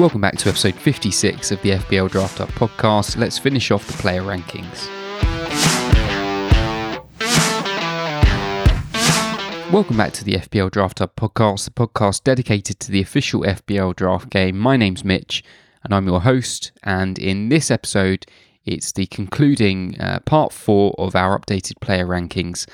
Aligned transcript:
Welcome 0.00 0.22
back 0.22 0.38
to 0.38 0.48
episode 0.48 0.76
56 0.76 1.52
of 1.52 1.60
the 1.60 1.72
FPL 1.72 2.10
Draft 2.10 2.38
Hub 2.38 2.48
podcast. 2.52 3.18
Let's 3.18 3.38
finish 3.38 3.70
off 3.70 3.86
the 3.86 3.92
player 3.92 4.22
rankings. 4.22 4.88
Welcome 9.70 9.98
back 9.98 10.14
to 10.14 10.24
the 10.24 10.36
FPL 10.36 10.70
Draft 10.70 11.00
Hub 11.00 11.14
podcast, 11.16 11.66
the 11.66 11.70
podcast 11.72 12.24
dedicated 12.24 12.80
to 12.80 12.90
the 12.90 13.02
official 13.02 13.42
FPL 13.42 13.94
draft 13.94 14.30
game. 14.30 14.58
My 14.58 14.78
name's 14.78 15.04
Mitch, 15.04 15.44
and 15.84 15.92
I'm 15.92 16.06
your 16.06 16.22
host. 16.22 16.72
And 16.82 17.18
in 17.18 17.50
this 17.50 17.70
episode, 17.70 18.24
it's 18.64 18.92
the 18.92 19.04
concluding 19.04 20.00
uh, 20.00 20.20
part 20.20 20.54
four 20.54 20.94
of 20.96 21.14
our 21.14 21.38
updated 21.38 21.78
player 21.82 22.06
rankings. 22.06 22.66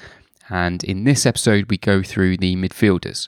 And 0.48 0.84
in 0.84 1.02
this 1.02 1.26
episode, 1.26 1.70
we 1.70 1.76
go 1.76 2.04
through 2.04 2.36
the 2.36 2.54
midfielders. 2.54 3.26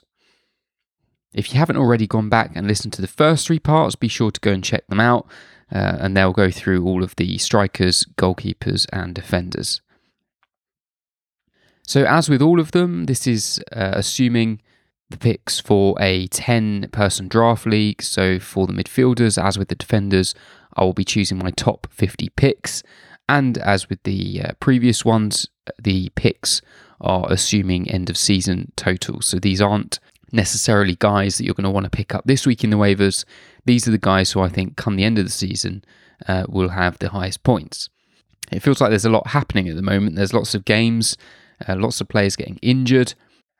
If 1.33 1.53
you 1.53 1.59
haven't 1.59 1.77
already 1.77 2.07
gone 2.07 2.29
back 2.29 2.51
and 2.55 2.67
listened 2.67 2.93
to 2.93 3.01
the 3.01 3.07
first 3.07 3.45
three 3.45 3.59
parts, 3.59 3.95
be 3.95 4.07
sure 4.07 4.31
to 4.31 4.39
go 4.39 4.51
and 4.51 4.63
check 4.63 4.87
them 4.87 4.99
out, 4.99 5.27
uh, 5.71 5.97
and 5.99 6.17
they'll 6.17 6.33
go 6.33 6.49
through 6.49 6.83
all 6.83 7.03
of 7.03 7.15
the 7.17 7.37
strikers, 7.37 8.05
goalkeepers, 8.17 8.87
and 8.91 9.13
defenders. 9.13 9.81
So, 11.85 12.03
as 12.05 12.29
with 12.29 12.41
all 12.41 12.59
of 12.59 12.71
them, 12.71 13.05
this 13.05 13.27
is 13.27 13.59
uh, 13.71 13.91
assuming 13.93 14.61
the 15.09 15.17
picks 15.17 15.59
for 15.59 15.95
a 15.99 16.27
10 16.27 16.89
person 16.91 17.27
draft 17.27 17.65
league. 17.65 18.01
So, 18.01 18.39
for 18.39 18.67
the 18.67 18.73
midfielders, 18.73 19.43
as 19.43 19.57
with 19.57 19.69
the 19.69 19.75
defenders, 19.75 20.35
I 20.75 20.83
will 20.83 20.93
be 20.93 21.03
choosing 21.03 21.37
my 21.37 21.51
top 21.51 21.87
50 21.91 22.29
picks. 22.29 22.83
And 23.27 23.57
as 23.59 23.89
with 23.89 24.01
the 24.03 24.41
uh, 24.43 24.51
previous 24.59 25.05
ones, 25.05 25.47
the 25.81 26.09
picks 26.15 26.61
are 27.01 27.25
assuming 27.29 27.89
end 27.89 28.09
of 28.09 28.17
season 28.17 28.71
totals. 28.75 29.27
So, 29.27 29.39
these 29.39 29.61
aren't 29.61 29.99
necessarily 30.31 30.95
guys 30.95 31.37
that 31.37 31.45
you're 31.45 31.53
going 31.53 31.63
to 31.63 31.69
want 31.69 31.85
to 31.85 31.89
pick 31.89 32.13
up 32.13 32.25
this 32.25 32.45
week 32.45 32.63
in 32.63 32.69
the 32.69 32.77
waivers. 32.77 33.25
These 33.65 33.87
are 33.87 33.91
the 33.91 33.97
guys 33.97 34.31
who 34.31 34.41
I 34.41 34.49
think 34.49 34.77
come 34.77 34.95
the 34.95 35.03
end 35.03 35.17
of 35.17 35.25
the 35.25 35.31
season 35.31 35.83
uh, 36.27 36.45
will 36.47 36.69
have 36.69 36.99
the 36.99 37.09
highest 37.09 37.43
points. 37.43 37.89
It 38.51 38.61
feels 38.61 38.81
like 38.81 38.89
there's 38.89 39.05
a 39.05 39.09
lot 39.09 39.27
happening 39.27 39.67
at 39.69 39.75
the 39.75 39.81
moment. 39.81 40.15
There's 40.15 40.33
lots 40.33 40.55
of 40.55 40.65
games, 40.65 41.17
uh, 41.67 41.75
lots 41.75 42.01
of 42.01 42.09
players 42.09 42.35
getting 42.35 42.57
injured, 42.61 43.13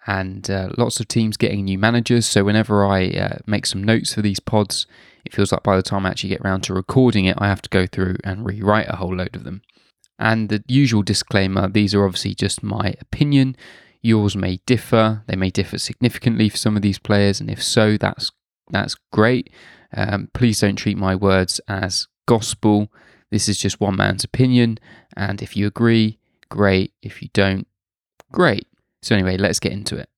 and 0.07 0.49
uh, 0.49 0.69
lots 0.77 0.99
of 0.99 1.07
teams 1.07 1.37
getting 1.37 1.65
new 1.65 1.77
managers. 1.77 2.25
So 2.25 2.43
whenever 2.43 2.85
I 2.85 3.09
uh, 3.09 3.37
make 3.45 3.65
some 3.65 3.83
notes 3.83 4.13
for 4.13 4.21
these 4.21 4.39
pods, 4.39 4.87
it 5.25 5.33
feels 5.33 5.51
like 5.51 5.63
by 5.63 5.75
the 5.75 5.83
time 5.83 6.05
I 6.05 6.09
actually 6.09 6.29
get 6.29 6.41
around 6.41 6.61
to 6.61 6.73
recording 6.73 7.25
it, 7.25 7.37
I 7.37 7.47
have 7.47 7.61
to 7.61 7.69
go 7.69 7.85
through 7.85 8.15
and 8.23 8.45
rewrite 8.45 8.89
a 8.89 8.95
whole 8.95 9.15
load 9.15 9.35
of 9.35 9.43
them. 9.43 9.61
And 10.17 10.49
the 10.49 10.63
usual 10.67 11.01
disclaimer 11.01 11.69
these 11.69 11.93
are 11.93 12.05
obviously 12.05 12.33
just 12.33 12.63
my 12.63 12.95
opinion. 12.99 13.55
Yours 14.01 14.35
may 14.35 14.59
differ. 14.65 15.23
They 15.27 15.35
may 15.35 15.49
differ 15.49 15.77
significantly 15.77 16.49
for 16.49 16.57
some 16.57 16.75
of 16.75 16.81
these 16.81 16.99
players, 16.99 17.39
and 17.41 17.49
if 17.49 17.61
so, 17.61 17.97
that's 17.97 18.31
that's 18.69 18.95
great. 19.11 19.49
Um, 19.95 20.29
please 20.33 20.61
don't 20.61 20.75
treat 20.75 20.97
my 20.97 21.15
words 21.15 21.59
as 21.67 22.07
gospel. 22.25 22.91
This 23.31 23.49
is 23.49 23.57
just 23.57 23.81
one 23.81 23.95
man's 23.97 24.23
opinion, 24.23 24.79
and 25.15 25.41
if 25.41 25.57
you 25.57 25.67
agree, 25.67 26.19
great. 26.49 26.93
If 27.01 27.21
you 27.21 27.29
don't, 27.33 27.67
great. 28.31 28.67
So 29.01 29.15
anyway, 29.15 29.37
let's 29.37 29.59
get 29.59 29.71
into 29.71 29.97
it. 29.97 30.09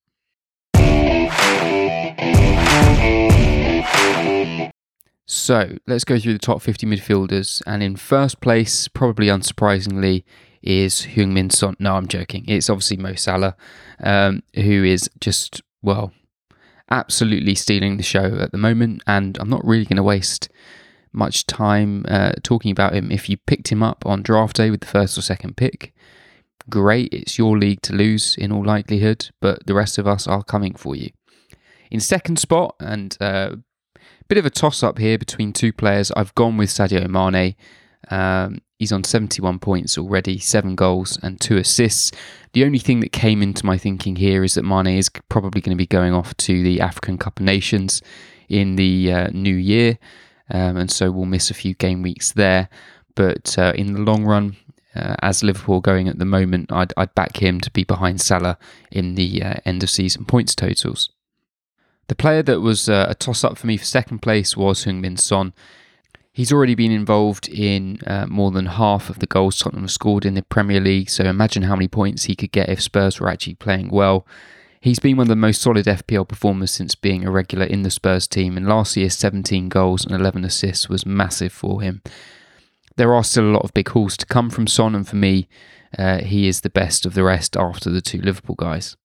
So 5.26 5.78
let's 5.88 6.04
go 6.04 6.20
through 6.20 6.34
the 6.34 6.40
top 6.40 6.62
50 6.62 6.86
midfielders, 6.86 7.62
and 7.66 7.82
in 7.82 7.96
first 7.96 8.42
place, 8.42 8.88
probably 8.90 9.28
unsurprisingly, 9.28 10.24
is 10.62 11.02
Heung-min 11.02 11.50
Son. 11.50 11.76
No, 11.80 11.96
I'm 11.96 12.08
joking. 12.08 12.46
It's 12.48 12.70
obviously 12.70 12.98
Mo 12.98 13.14
Salah, 13.16 13.56
um, 14.04 14.44
who 14.56 14.84
is 14.84 15.10
just, 15.20 15.62
well, 15.82 16.12
absolutely 16.90 17.56
stealing 17.56 17.98
the 17.98 18.04
show 18.04 18.38
at 18.40 18.52
the 18.52 18.58
moment. 18.58 19.02
And 19.08 19.38
I'm 19.40 19.50
not 19.50 19.66
really 19.66 19.86
going 19.86 19.98
to 19.98 20.04
waste 20.04 20.50
much 21.14 21.46
time 21.46 22.06
uh, 22.08 22.34
talking 22.44 22.72
about 22.72 22.94
him. 22.94 23.12
If 23.12 23.30
you 23.30 23.38
picked 23.38 23.72
him 23.72 23.84
up 23.84 24.06
on 24.06 24.22
draft 24.22 24.58
day 24.58 24.70
with 24.70 24.82
the 24.82 24.88
first 24.88 25.18
or 25.18 25.22
second 25.22 25.58
pick, 25.58 25.94
great. 26.70 27.14
It's 27.14 27.38
your 27.38 27.58
league 27.58 27.82
to 27.84 27.94
lose 27.94 28.36
in 28.38 28.52
all 28.52 28.66
likelihood, 28.66 29.30
but 29.40 29.66
the 29.66 29.74
rest 29.74 29.98
of 29.98 30.08
us 30.08 30.28
are 30.28 30.44
coming 30.44 30.76
for 30.76 30.96
you. 30.96 31.10
In 31.90 32.00
second 32.00 32.40
spot, 32.40 32.76
and 32.80 33.18
a 33.20 33.26
uh, 33.26 33.56
bit 34.30 34.38
of 34.38 34.46
a 34.46 34.50
toss 34.50 34.82
up 34.82 34.98
here 34.98 35.18
between 35.18 35.52
two 35.52 35.74
players, 35.74 36.12
I've 36.12 36.34
gone 36.36 36.56
with 36.56 36.70
Sadio 36.70 37.08
Mane. 37.10 37.56
Um, 38.10 38.60
he's 38.82 38.92
on 38.92 39.04
71 39.04 39.60
points 39.60 39.96
already, 39.96 40.40
seven 40.40 40.74
goals 40.74 41.20
and 41.22 41.40
two 41.40 41.58
assists. 41.58 42.12
The 42.54 42.66
only 42.66 42.80
thing 42.80 43.00
that 43.02 43.12
came 43.12 43.44
into 43.44 43.64
my 43.64 43.78
thinking 43.78 44.16
here 44.16 44.44
is 44.44 44.56
that 44.56 44.64
Mane 44.64 44.98
is 44.98 45.08
probably 45.30 45.62
going 45.62 45.78
to 45.78 45.80
be 45.80 45.86
going 45.86 46.16
off 46.16 46.36
to 46.38 46.64
the 46.64 46.82
African 46.82 47.20
Cup 47.20 47.40
of 47.40 47.46
Nations 47.46 48.02
in 48.50 48.78
the 48.78 49.14
uh, 49.14 49.28
new 49.34 49.54
year, 49.54 50.00
um, 50.50 50.78
and 50.78 50.90
so 50.90 51.12
we'll 51.12 51.26
miss 51.26 51.52
a 51.52 51.54
few 51.54 51.76
game 51.76 52.02
weeks 52.02 52.32
there. 52.32 52.70
But 53.14 53.56
uh, 53.56 53.74
in 53.76 53.94
the 53.94 54.00
long 54.00 54.26
run, 54.26 54.56
uh, 54.96 55.16
as 55.22 55.44
Liverpool 55.44 55.80
going 55.80 56.08
at 56.08 56.18
the 56.18 56.26
moment, 56.26 56.72
I'd, 56.72 56.92
I'd, 56.98 57.14
back 57.14 57.38
him 57.38 57.62
to 57.62 57.70
be 57.70 57.84
behind 57.84 58.20
Salah 58.20 58.58
in 58.92 59.14
the 59.14 59.44
uh, 59.44 59.54
end 59.64 59.84
of 59.84 59.92
season 59.92 60.26
points 60.26 60.56
totals. 60.56 61.12
The 62.08 62.16
player 62.16 62.42
that 62.42 62.62
was 62.62 62.90
uh, 62.90 63.06
a 63.10 63.14
toss 63.14 63.44
up 63.44 63.60
for 63.60 63.68
me 63.68 63.78
for 63.78 63.86
second 63.86 64.24
place 64.24 64.58
was 64.58 64.86
Heung-min 64.86 65.18
Son. 65.18 65.54
He's 66.42 66.52
already 66.52 66.74
been 66.74 66.92
involved 66.92 67.50
in 67.50 68.00
uh, 68.08 68.26
more 68.26 68.50
than 68.50 68.66
half 68.66 69.12
of 69.12 69.20
the 69.20 69.28
goals 69.28 69.60
Tottenham 69.60 69.88
scored 69.88 70.26
in 70.26 70.34
the 70.34 70.42
Premier 70.42 70.80
League, 70.80 71.12
so 71.12 71.24
imagine 71.24 71.62
how 71.62 71.76
many 71.76 71.88
points 71.88 72.24
he 72.24 72.36
could 72.36 72.52
get 72.52 72.68
if 72.68 72.82
Spurs 72.82 73.20
were 73.20 73.30
actually 73.30 73.54
playing 73.54 73.90
well. 73.90 74.26
He's 74.80 74.98
been 74.98 75.18
one 75.18 75.26
of 75.26 75.28
the 75.28 75.36
most 75.36 75.62
solid 75.62 75.86
FPL 75.86 76.28
performers 76.28 76.72
since 76.72 76.96
being 76.96 77.24
a 77.24 77.30
regular 77.30 77.68
in 77.68 77.84
the 77.84 77.92
Spurs 77.92 78.26
team, 78.26 78.58
and 78.58 78.68
last 78.68 78.98
year's 78.98 79.16
17 79.16 79.70
goals 79.70 80.04
and 80.04 80.16
11 80.16 80.44
assists 80.44 80.90
was 80.90 81.06
massive 81.06 81.54
for 81.54 81.84
him. 81.84 82.02
There 82.96 83.14
are 83.14 83.24
still 83.24 83.46
a 83.46 83.54
lot 83.54 83.64
of 83.64 83.76
big 83.76 83.90
hauls 83.90 84.18
to 84.18 84.26
come 84.26 84.50
from 84.50 84.66
Son, 84.66 84.96
and 84.96 85.08
for 85.08 85.18
me, 85.18 85.48
uh, 85.96 86.24
he 86.24 86.48
is 86.48 86.62
the 86.62 86.72
best 86.72 87.06
of 87.06 87.14
the 87.14 87.24
rest 87.24 87.56
after 87.56 87.92
the 87.92 88.02
two 88.02 88.20
Liverpool 88.20 88.56
guys. 88.56 88.98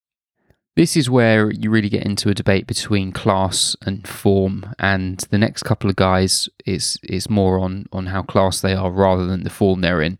This 0.77 0.95
is 0.95 1.09
where 1.09 1.51
you 1.51 1.71
really 1.71 1.89
get 1.89 2.05
into 2.05 2.29
a 2.29 2.35
debate 2.35 2.67
between 2.67 3.11
class 3.11 3.77
and 3.87 4.07
form, 4.07 4.75
and 4.79 5.19
the 5.31 5.39
next 5.39 5.63
couple 5.63 5.89
of 5.89 5.97
guys 5.97 6.51
is 6.67 6.99
is 7.03 7.31
more 7.31 7.59
on 7.59 7.87
on 7.93 8.07
how 8.07 8.23
class 8.23 8.61
they 8.61 8.75
are 8.75 8.91
rather 8.91 9.25
than 9.25 9.43
the 9.43 9.51
form 9.51 9.81
they're 9.81 10.03
in. 10.03 10.19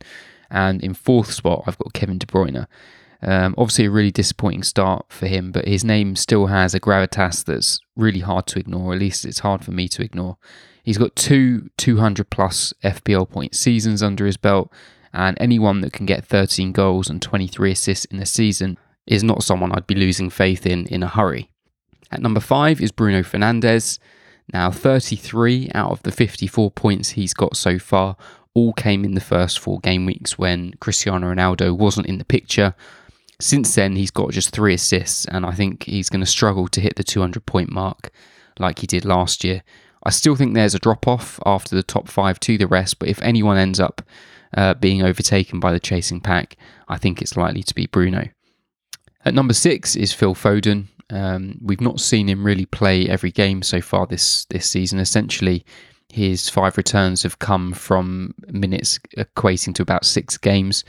And 0.51 0.83
in 0.83 0.95
fourth 0.95 1.31
spot, 1.31 1.65
I've 1.67 1.77
got 1.77 1.93
Kevin 1.93 2.17
De 2.17 2.27
Bruyne. 2.27 2.67
Um, 3.21 3.55
obviously, 3.59 3.85
a 3.85 3.91
really 3.91 4.11
disappointing 4.11 4.63
start 4.63 5.05
for 5.11 5.27
him, 5.27 5.53
but 5.53 5.69
his 5.69 5.85
name 5.85 6.17
still 6.17 6.47
has 6.47 6.75
a 6.75 6.81
gravitas 6.81 7.45
that's 7.45 7.81
really 7.95 8.21
hard 8.21 8.47
to 8.47 8.59
ignore. 8.59 8.95
At 8.95 9.01
least 9.01 9.27
it's 9.27 9.41
hard 9.41 9.63
for 9.63 9.73
me 9.73 9.89
to 9.89 10.03
ignore. 10.03 10.39
He's 10.83 10.97
got 10.97 11.17
two 11.17 11.69
200 11.77 12.31
plus 12.31 12.73
FPL 12.83 13.29
point 13.29 13.55
seasons 13.55 14.03
under 14.03 14.25
his 14.25 14.39
belt, 14.39 14.73
and 15.13 15.37
anyone 15.39 15.83
that 15.83 15.93
can 15.93 16.07
get 16.07 16.25
13 16.25 16.73
goals 16.73 17.11
and 17.11 17.21
23 17.21 17.73
assists 17.73 18.07
in 18.07 18.21
a 18.21 18.27
season 18.27 18.79
is 19.07 19.23
not 19.23 19.43
someone 19.43 19.73
I'd 19.73 19.87
be 19.87 19.95
losing 19.95 20.31
faith 20.31 20.67
in 20.67 20.87
in 20.87 21.03
a 21.03 21.09
hurry. 21.09 21.51
At 22.11 22.23
number 22.23 22.41
five 22.41 22.81
is 22.81 22.93
Bruno 22.93 23.23
Fernandes. 23.23 23.99
Now, 24.53 24.71
33 24.71 25.71
out 25.75 25.91
of 25.91 26.03
the 26.05 26.13
54 26.13 26.71
points 26.71 27.11
he's 27.11 27.35
got 27.35 27.57
so 27.57 27.81
far 27.81 28.17
all 28.55 28.73
came 28.73 29.05
in 29.05 29.15
the 29.15 29.21
first 29.21 29.59
four 29.59 29.81
game 29.81 30.07
weeks 30.07 30.39
when 30.39 30.73
Cristiano 30.81 31.35
Ronaldo 31.35 31.77
wasn't 31.77 32.07
in 32.07 32.17
the 32.17 32.25
picture. 32.25 32.75
Since 33.39 33.75
then, 33.75 33.97
he's 33.97 34.11
got 34.11 34.31
just 34.31 34.49
three 34.51 34.73
assists, 34.73 35.27
and 35.27 35.45
I 35.45 35.53
think 35.53 35.83
he's 35.85 36.09
going 36.09 36.23
to 36.23 36.27
struggle 36.27 36.67
to 36.69 36.81
hit 36.81 36.97
the 36.97 37.05
200 37.05 37.45
point 37.45 37.71
mark 37.71 38.11
like 38.59 38.79
he 38.79 38.87
did 38.87 39.05
last 39.05 39.45
year. 39.45 39.63
I 40.05 40.11
still 40.11 40.37
think 40.37 40.55
there's 40.55 40.75
a 40.75 40.79
drop 40.79 41.07
off 41.07 41.39
after 41.45 41.77
the 41.77 41.83
top 41.83 42.09
five 42.09 42.41
to 42.41 42.57
the 42.57 42.67
rest, 42.67 42.99
but 42.99 43.11
if 43.11 43.21
anyone 43.21 43.59
ends 43.59 43.79
up 43.79 44.01
uh, 44.57 44.73
being 44.73 45.03
overtaken 45.03 45.61
by 45.61 45.73
the 45.73 45.81
chasing 45.81 46.21
pack, 46.21 46.57
I 46.89 46.97
think 46.97 47.21
it's 47.21 47.37
likely 47.37 47.63
to 47.63 47.75
be 47.75 47.87
Bruno. 47.87 48.29
At 49.27 49.35
number 49.35 49.55
six 49.55 49.97
is 49.97 50.13
Phil 50.13 50.37
Foden. 50.37 50.87
Um, 51.11 51.59
we've 51.61 51.81
not 51.81 51.99
seen 51.99 52.29
him 52.29 52.47
really 52.47 52.65
play 52.65 53.09
every 53.09 53.33
game 53.33 53.61
so 53.61 53.81
far 53.81 54.07
this 54.07 54.45
this 54.45 54.71
season. 54.71 55.01
Essentially, 55.01 55.67
his 56.13 56.49
five 56.49 56.77
returns 56.77 57.25
have 57.25 57.41
come 57.41 57.73
from 57.73 58.35
minutes 58.47 59.01
equating 59.19 59.75
to 59.75 59.83
about 59.83 60.05
six 60.05 60.39
games. 60.39 60.85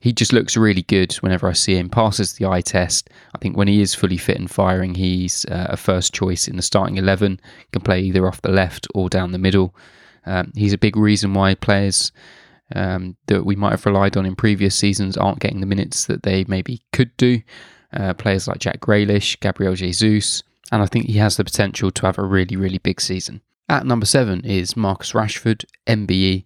He 0.00 0.12
just 0.12 0.32
looks 0.32 0.56
really 0.56 0.82
good 0.82 1.14
whenever 1.14 1.48
I 1.48 1.54
see 1.54 1.74
him. 1.74 1.90
Passes 1.90 2.34
the 2.34 2.46
eye 2.46 2.60
test. 2.60 3.10
I 3.34 3.38
think 3.38 3.56
when 3.56 3.66
he 3.66 3.80
is 3.80 3.96
fully 3.96 4.16
fit 4.16 4.38
and 4.38 4.48
firing, 4.48 4.94
he's 4.94 5.44
uh, 5.46 5.66
a 5.70 5.76
first 5.76 6.14
choice 6.14 6.46
in 6.46 6.54
the 6.54 6.62
starting 6.62 6.98
eleven. 6.98 7.40
Can 7.72 7.82
play 7.82 8.00
either 8.00 8.28
off 8.28 8.42
the 8.42 8.52
left 8.52 8.86
or 8.94 9.08
down 9.08 9.32
the 9.32 9.38
middle. 9.38 9.74
Um, 10.24 10.52
he's 10.54 10.72
a 10.72 10.78
big 10.78 10.96
reason 10.96 11.34
why 11.34 11.56
players 11.56 12.12
um, 12.74 13.16
that 13.26 13.44
we 13.44 13.56
might 13.56 13.70
have 13.70 13.86
relied 13.86 14.16
on 14.16 14.26
in 14.26 14.34
previous 14.34 14.74
seasons 14.74 15.16
aren't 15.16 15.40
getting 15.40 15.60
the 15.60 15.66
minutes 15.66 16.06
that 16.06 16.22
they 16.22 16.44
maybe 16.44 16.82
could 16.92 17.16
do. 17.16 17.42
Uh, 17.92 18.12
players 18.14 18.48
like 18.48 18.58
Jack 18.58 18.80
Grealish, 18.80 19.38
Gabriel 19.40 19.74
Jesus, 19.74 20.42
and 20.72 20.82
I 20.82 20.86
think 20.86 21.06
he 21.06 21.18
has 21.18 21.36
the 21.36 21.44
potential 21.44 21.90
to 21.92 22.06
have 22.06 22.18
a 22.18 22.24
really, 22.24 22.56
really 22.56 22.78
big 22.78 23.00
season. 23.00 23.40
At 23.68 23.86
number 23.86 24.06
seven 24.06 24.44
is 24.44 24.76
Marcus 24.76 25.12
Rashford, 25.12 25.64
MBE. 25.86 26.44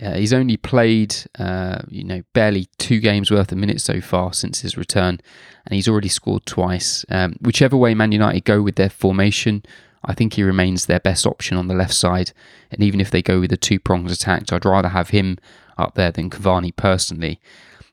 Uh, 0.00 0.14
he's 0.14 0.32
only 0.32 0.56
played, 0.56 1.14
uh, 1.38 1.80
you 1.88 2.04
know, 2.04 2.22
barely 2.32 2.68
two 2.78 3.00
games 3.00 3.30
worth 3.30 3.50
of 3.50 3.58
minutes 3.58 3.82
so 3.82 4.00
far 4.00 4.32
since 4.32 4.60
his 4.60 4.76
return, 4.76 5.18
and 5.66 5.74
he's 5.74 5.88
already 5.88 6.08
scored 6.08 6.46
twice. 6.46 7.04
Um, 7.08 7.34
whichever 7.40 7.76
way 7.76 7.94
Man 7.94 8.12
United 8.12 8.44
go 8.44 8.62
with 8.62 8.76
their 8.76 8.90
formation, 8.90 9.64
I 10.04 10.14
think 10.14 10.34
he 10.34 10.42
remains 10.42 10.86
their 10.86 11.00
best 11.00 11.26
option 11.26 11.56
on 11.56 11.68
the 11.68 11.74
left 11.74 11.94
side. 11.94 12.32
And 12.70 12.82
even 12.82 13.00
if 13.00 13.10
they 13.10 13.22
go 13.22 13.40
with 13.40 13.52
a 13.52 13.56
two 13.56 13.78
pronged 13.78 14.10
attack, 14.10 14.52
I'd 14.52 14.64
rather 14.64 14.88
have 14.88 15.10
him 15.10 15.38
up 15.76 15.94
there 15.94 16.10
than 16.10 16.30
Cavani 16.30 16.74
personally. 16.74 17.40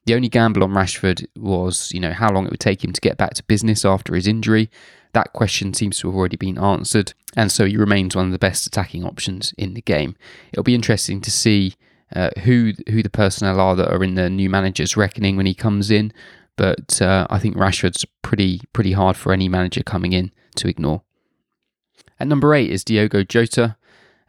The 0.06 0.13
only 0.13 0.30
gamble 0.30 0.63
on 0.63 0.72
Rashford 0.72 1.25
was, 1.36 1.92
you 1.92 2.00
know, 2.00 2.13
how 2.13 2.31
long 2.31 2.46
it 2.46 2.52
would 2.52 2.60
take 2.60 2.84
him 2.84 2.94
to 2.94 3.02
get 3.02 3.18
back 3.18 3.34
to 3.36 3.44
business 3.44 3.84
after 3.84 4.13
his 4.13 4.28
injury. 4.28 4.69
That 5.13 5.34
question 5.34 5.74
seems 5.74 6.00
to 6.00 6.07
have 6.07 6.16
already 6.16 6.38
been 6.38 6.60
answered, 6.60 7.13
and 7.36 7.52
so 7.52 7.66
he 7.66 7.78
remains 7.78 8.16
one 8.16 8.25
of 8.25 8.31
the 8.31 8.38
best 8.38 8.68
attacking 8.68 9.04
options 9.04 9.54
in 9.58 9.74
the 9.74 9.81
game. 9.81 10.16
It'll 10.51 10.63
be 10.63 10.75
interesting 10.75 11.22
to 11.22 11.31
see 11.31 11.75
uh, 12.13 12.30
who 12.44 12.74
who 12.90 13.01
the 13.01 13.10
personnel 13.10 13.60
are 13.60 13.75
that 13.78 13.92
are 13.92 14.04
in 14.04 14.16
the 14.16 14.30
new 14.30 14.50
manager's 14.50 14.98
reckoning 14.98 15.38
when 15.38 15.46
he 15.46 15.56
comes 15.56 15.90
in. 15.90 16.13
But 16.58 17.01
uh, 17.01 17.28
I 17.30 17.40
think 17.40 17.56
Rashford's 17.56 18.06
pretty 18.22 18.62
pretty 18.74 18.92
hard 18.92 19.16
for 19.16 19.34
any 19.34 19.50
manager 19.50 19.84
coming 19.84 20.13
in 20.13 20.31
to 20.58 20.68
ignore. 20.68 21.01
At 22.20 22.28
number 22.28 22.54
eight 22.54 22.72
is 22.72 22.84
Diogo 22.84 23.24
Jota. 23.24 23.76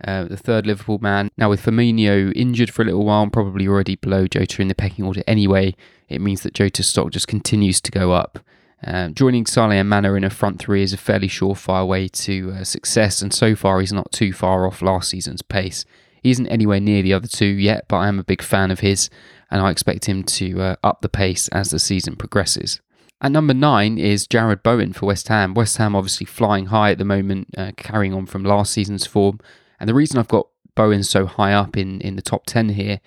Uh, 0.05 0.25
the 0.25 0.37
third 0.37 0.67
Liverpool 0.67 0.99
man. 0.99 1.31
Now, 1.39 1.49
with 1.49 1.65
Firmino 1.65 2.31
injured 2.37 2.71
for 2.71 2.83
a 2.83 2.85
little 2.85 3.07
while 3.07 3.23
and 3.23 3.33
probably 3.33 3.67
already 3.67 3.97
below 3.97 4.27
Jota 4.27 4.61
in 4.61 4.69
the 4.69 4.75
pecking 4.75 5.07
order 5.07 5.23
anyway, 5.27 5.75
it 6.11 6.21
means 6.21 6.43
that 6.43 6.53
Jota's 6.53 6.87
stock 6.89 7.11
just 7.11 7.27
continues 7.29 7.81
to 7.81 7.91
go 7.91 8.13
up. 8.13 8.39
Uh, 8.87 9.09
joining 9.09 9.47
Salah 9.47 9.77
and 9.77 9.89
Mane 9.89 10.05
in 10.05 10.25
a 10.25 10.29
front 10.29 10.59
three 10.59 10.83
is 10.83 10.93
a 10.93 10.99
fairly 10.99 11.29
surefire 11.29 11.87
way 11.87 12.09
to 12.09 12.53
uh, 12.53 12.65
success, 12.65 13.23
and 13.23 13.33
so 13.33 13.57
far 13.57 13.81
he's 13.81 13.93
not 13.93 14.13
too 14.13 14.35
far 14.35 14.67
off 14.67 14.83
last 14.83 15.09
season's 15.09 15.41
pace. 15.41 15.87
He 16.23 16.31
isn't 16.31 16.49
anywhere 16.49 16.81
near 16.81 17.03
the 17.03 17.15
other 17.15 17.29
two 17.29 17.47
yet, 17.47 17.87
but 17.89 17.97
I 17.97 18.09
am 18.09 18.19
a 18.19 18.25
big 18.25 18.43
fan 18.43 18.71
of 18.71 18.81
his, 18.81 19.09
and 19.51 19.63
I 19.63 19.71
expect 19.71 20.05
him 20.05 20.25
to 20.25 20.61
uh, 20.61 20.77
up 20.85 21.01
the 21.01 21.09
pace 21.09 21.49
as 21.49 21.71
the 21.71 21.79
season 21.79 22.17
progresses. 22.17 22.81
At 23.21 23.33
number 23.33 23.55
nine 23.55 23.97
is 23.97 24.27
Jarrod 24.27 24.63
Bowen 24.63 24.93
for 24.93 25.07
West 25.07 25.29
Ham. 25.29 25.55
West 25.55 25.79
Ham 25.79 25.97
obviously 25.97 26.27
flying 26.27 26.67
high 26.67 26.91
at 26.91 26.99
the 26.99 27.05
moment, 27.05 27.49
uh, 27.57 27.73
carrying 27.77 28.13
on 28.13 28.27
from 28.27 28.45
last 28.45 28.73
season's 28.73 29.07
form. 29.07 29.41
And 29.81 29.89
the 29.89 29.95
reason 29.95 30.19
I've 30.19 30.29
got 30.29 30.49
Bowen 30.75 31.03
so 31.03 31.25
high 31.25 31.55
up 31.55 31.77
in, 31.79 32.01
in 32.03 32.17
the 32.17 32.23
top 32.23 32.45
10 32.47 32.71
here 32.71 33.01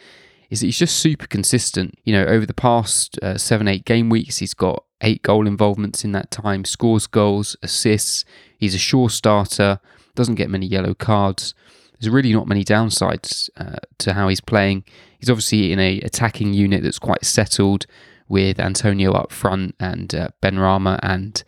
is 0.50 0.62
that 0.62 0.66
he's 0.66 0.80
just 0.80 0.98
super 0.98 1.28
consistent. 1.28 1.94
You 2.04 2.14
know, 2.14 2.26
over 2.26 2.48
the 2.48 2.56
past 2.56 3.20
uh, 3.22 3.38
seven, 3.38 3.68
eight 3.68 3.86
game 3.86 4.10
weeks, 4.10 4.38
he's 4.38 4.56
got 4.56 4.84
eight 5.02 5.22
goal 5.22 5.46
involvements 5.46 6.04
in 6.04 6.12
that 6.14 6.32
time, 6.32 6.66
scores 6.66 7.06
goals, 7.06 7.56
assists. 7.62 8.26
He's 8.58 8.74
a 8.74 8.80
sure 8.80 9.12
starter, 9.12 9.80
doesn't 10.16 10.36
get 10.36 10.50
many 10.50 10.66
yellow 10.66 10.96
cards. 10.96 11.54
There's 12.00 12.10
really 12.10 12.34
not 12.34 12.48
many 12.48 12.64
downsides 12.64 13.50
uh, 13.58 13.78
to 14.00 14.14
how 14.14 14.28
he's 14.28 14.42
playing. 14.42 14.86
He's 15.20 15.30
obviously 15.30 15.72
in 15.72 15.80
a 15.80 16.00
attacking 16.02 16.54
unit 16.54 16.82
that's 16.82 16.98
quite 16.98 17.26
settled 17.26 17.86
with 18.30 18.60
Antonio 18.60 19.12
up 19.12 19.32
front 19.32 19.76
and 19.80 20.16
uh, 20.16 20.30
Benrahma 20.42 21.00
and 21.04 21.44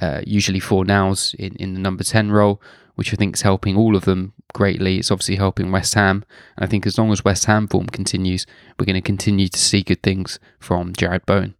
uh, 0.00 0.22
usually 0.26 0.60
Fornals 0.60 1.34
in, 1.34 1.54
in 1.56 1.74
the 1.74 1.80
number 1.80 2.02
10 2.02 2.32
role 2.32 2.60
which 2.98 3.12
I 3.12 3.16
think 3.16 3.36
is 3.36 3.42
helping 3.42 3.76
all 3.76 3.94
of 3.94 4.06
them 4.06 4.32
greatly. 4.52 4.98
It's 4.98 5.12
obviously 5.12 5.36
helping 5.36 5.70
West 5.70 5.94
Ham. 5.94 6.24
And 6.56 6.64
I 6.64 6.66
think 6.66 6.84
as 6.84 6.98
long 6.98 7.12
as 7.12 7.24
West 7.24 7.44
Ham 7.44 7.68
form 7.68 7.86
continues, 7.86 8.44
we're 8.76 8.86
going 8.86 8.94
to 8.94 9.00
continue 9.00 9.46
to 9.46 9.58
see 9.58 9.84
good 9.84 10.02
things 10.02 10.40
from 10.58 10.94
Jarrod 10.94 11.24
Bowen. 11.24 11.54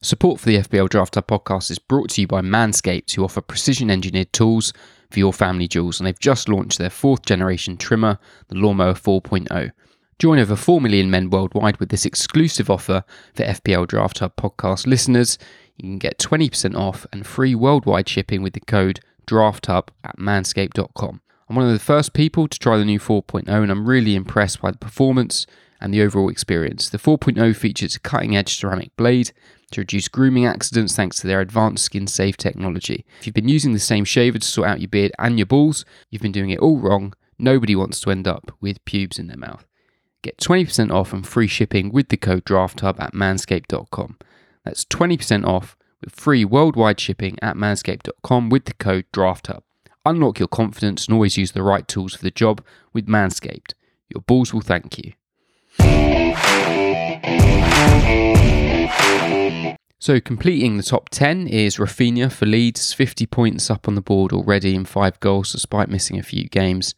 Support 0.00 0.40
for 0.40 0.46
the 0.46 0.56
FPL 0.56 0.88
Draft 0.88 1.16
Hub 1.16 1.26
podcast 1.26 1.70
is 1.70 1.78
brought 1.78 2.08
to 2.10 2.22
you 2.22 2.26
by 2.26 2.40
Manscaped, 2.40 3.12
who 3.14 3.22
offer 3.22 3.42
precision 3.42 3.90
engineered 3.90 4.32
tools 4.32 4.72
for 5.12 5.18
your 5.18 5.32
family 5.32 5.68
jewels, 5.68 6.00
and 6.00 6.06
they've 6.06 6.18
just 6.18 6.48
launched 6.48 6.78
their 6.78 6.90
fourth 6.90 7.24
generation 7.24 7.76
trimmer, 7.76 8.18
the 8.48 8.56
Lawnmower 8.56 8.94
4.0. 8.94 9.70
Join 10.18 10.38
over 10.38 10.56
4 10.56 10.80
million 10.80 11.10
men 11.10 11.30
worldwide 11.30 11.78
with 11.78 11.88
this 11.88 12.06
exclusive 12.06 12.70
offer 12.70 13.04
for 13.34 13.42
FPL 13.44 13.88
Draft 13.88 14.20
Hub 14.20 14.36
podcast 14.36 14.86
listeners 14.86 15.38
you 15.76 15.88
can 15.88 15.98
get 15.98 16.18
20% 16.18 16.76
off 16.76 17.06
and 17.12 17.26
free 17.26 17.54
worldwide 17.54 18.08
shipping 18.08 18.42
with 18.42 18.52
the 18.52 18.60
code 18.60 19.00
DRAFTHUB 19.26 19.88
at 20.04 20.18
manscaped.com. 20.18 21.20
I'm 21.48 21.56
one 21.56 21.66
of 21.66 21.72
the 21.72 21.78
first 21.78 22.12
people 22.12 22.48
to 22.48 22.58
try 22.58 22.76
the 22.76 22.84
new 22.84 23.00
4.0 23.00 23.48
and 23.48 23.70
I'm 23.70 23.88
really 23.88 24.14
impressed 24.14 24.60
by 24.60 24.70
the 24.70 24.78
performance 24.78 25.46
and 25.80 25.92
the 25.92 26.02
overall 26.02 26.28
experience. 26.28 26.88
The 26.88 26.98
4.0 26.98 27.56
features 27.56 27.96
a 27.96 28.00
cutting 28.00 28.36
edge 28.36 28.54
ceramic 28.54 28.94
blade 28.96 29.32
to 29.72 29.80
reduce 29.80 30.08
grooming 30.08 30.46
accidents 30.46 30.94
thanks 30.94 31.16
to 31.20 31.26
their 31.26 31.40
advanced 31.40 31.84
skin 31.84 32.06
safe 32.06 32.36
technology. 32.36 33.04
If 33.20 33.26
you've 33.26 33.34
been 33.34 33.48
using 33.48 33.72
the 33.72 33.78
same 33.78 34.04
shaver 34.04 34.38
to 34.38 34.46
sort 34.46 34.68
out 34.68 34.80
your 34.80 34.88
beard 34.88 35.12
and 35.18 35.38
your 35.38 35.46
balls, 35.46 35.84
you've 36.10 36.22
been 36.22 36.32
doing 36.32 36.50
it 36.50 36.60
all 36.60 36.78
wrong. 36.78 37.14
Nobody 37.38 37.74
wants 37.74 38.00
to 38.00 38.10
end 38.10 38.28
up 38.28 38.52
with 38.60 38.84
pubes 38.84 39.18
in 39.18 39.26
their 39.26 39.36
mouth. 39.36 39.66
Get 40.22 40.38
20% 40.38 40.92
off 40.92 41.12
and 41.12 41.26
free 41.26 41.48
shipping 41.48 41.90
with 41.90 42.08
the 42.08 42.16
code 42.16 42.44
DRAFTHUB 42.44 43.00
at 43.00 43.12
manscaped.com. 43.12 44.18
That's 44.64 44.84
20% 44.84 45.44
off 45.44 45.76
with 46.00 46.14
free 46.14 46.44
worldwide 46.44 47.00
shipping 47.00 47.38
at 47.42 47.56
manscaped.com 47.56 48.48
with 48.48 48.66
the 48.66 48.74
code 48.74 49.06
DRAFTHUB. 49.12 49.62
Unlock 50.04 50.38
your 50.38 50.48
confidence 50.48 51.06
and 51.06 51.14
always 51.14 51.36
use 51.36 51.52
the 51.52 51.62
right 51.62 51.86
tools 51.86 52.14
for 52.14 52.22
the 52.22 52.30
job 52.30 52.64
with 52.92 53.06
Manscaped. 53.06 53.74
Your 54.08 54.22
balls 54.22 54.52
will 54.52 54.60
thank 54.60 54.98
you. 54.98 55.12
So, 60.02 60.18
completing 60.20 60.76
the 60.78 60.82
top 60.82 61.10
10 61.10 61.46
is 61.46 61.76
Rafinha 61.76 62.32
for 62.32 62.44
Leeds, 62.44 62.92
50 62.92 63.24
points 63.26 63.70
up 63.70 63.86
on 63.86 63.94
the 63.94 64.00
board 64.00 64.32
already 64.32 64.74
and 64.74 64.88
5 64.88 65.20
goals 65.20 65.52
despite 65.52 65.88
missing 65.88 66.18
a 66.18 66.24
few 66.24 66.48
games. 66.48 66.96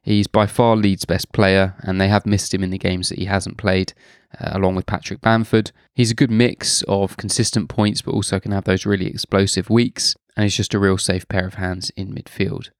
He's 0.00 0.26
by 0.28 0.46
far 0.46 0.74
Leeds' 0.74 1.04
best 1.04 1.30
player, 1.32 1.74
and 1.80 2.00
they 2.00 2.08
have 2.08 2.24
missed 2.24 2.54
him 2.54 2.64
in 2.64 2.70
the 2.70 2.78
games 2.78 3.10
that 3.10 3.18
he 3.18 3.26
hasn't 3.26 3.58
played, 3.58 3.92
uh, 4.40 4.52
along 4.52 4.76
with 4.76 4.86
Patrick 4.86 5.20
Bamford. 5.20 5.72
He's 5.94 6.10
a 6.10 6.14
good 6.14 6.30
mix 6.30 6.80
of 6.88 7.18
consistent 7.18 7.68
points, 7.68 8.00
but 8.00 8.14
also 8.14 8.40
can 8.40 8.52
have 8.52 8.64
those 8.64 8.86
really 8.86 9.08
explosive 9.08 9.68
weeks, 9.68 10.16
and 10.34 10.44
he's 10.44 10.56
just 10.56 10.72
a 10.72 10.78
real 10.78 10.96
safe 10.96 11.28
pair 11.28 11.46
of 11.46 11.56
hands 11.56 11.90
in 11.98 12.14
midfield. 12.14 12.70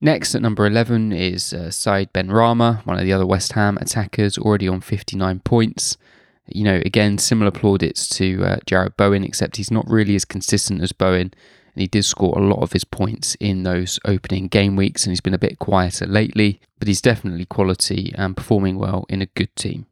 Next 0.00 0.34
at 0.34 0.42
number 0.42 0.66
11 0.66 1.12
is 1.12 1.52
uh, 1.52 1.70
Said 1.70 2.12
Benrahma, 2.12 2.84
one 2.84 2.98
of 2.98 3.04
the 3.04 3.12
other 3.12 3.26
West 3.26 3.52
Ham 3.52 3.78
attackers, 3.80 4.36
already 4.36 4.66
on 4.66 4.80
59 4.80 5.38
points. 5.44 5.96
You 6.50 6.64
know, 6.64 6.82
again, 6.84 7.18
similar 7.18 7.50
plaudits 7.50 8.08
to 8.10 8.44
uh, 8.44 8.56
Jarrod 8.66 8.96
Bowen, 8.96 9.24
except 9.24 9.56
he's 9.56 9.70
not 9.70 9.88
really 9.88 10.14
as 10.14 10.24
consistent 10.24 10.82
as 10.82 10.92
Bowen 10.92 11.32
and 11.78 11.82
he 11.82 11.86
did 11.86 12.04
score 12.04 12.36
a 12.36 12.42
lot 12.42 12.60
of 12.60 12.72
his 12.72 12.82
points 12.82 13.36
in 13.36 13.62
those 13.62 14.00
opening 14.04 14.48
game 14.48 14.74
weeks, 14.74 15.04
and 15.04 15.12
he's 15.12 15.20
been 15.20 15.32
a 15.32 15.38
bit 15.38 15.60
quieter 15.60 16.06
lately, 16.06 16.60
but 16.80 16.88
he's 16.88 17.00
definitely 17.00 17.44
quality 17.44 18.12
and 18.16 18.36
performing 18.36 18.80
well 18.80 19.06
in 19.08 19.22
a 19.22 19.26
good 19.26 19.54
team. 19.54 19.86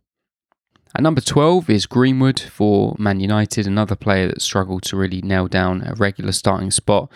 At 0.96 1.04
number 1.04 1.20
12 1.20 1.70
is 1.70 1.86
Greenwood 1.86 2.40
for 2.40 2.96
Man 2.98 3.20
United, 3.20 3.68
another 3.68 3.94
player 3.94 4.26
that 4.26 4.42
struggled 4.42 4.82
to 4.82 4.96
really 4.96 5.22
nail 5.22 5.46
down 5.46 5.82
a 5.86 5.94
regular 5.94 6.32
starting 6.32 6.72
spot, 6.72 7.08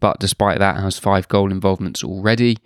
but 0.00 0.20
despite 0.20 0.58
that, 0.58 0.78
has 0.78 0.98
five 0.98 1.28
goal 1.28 1.52
involvements 1.52 2.02
already. 2.02 2.56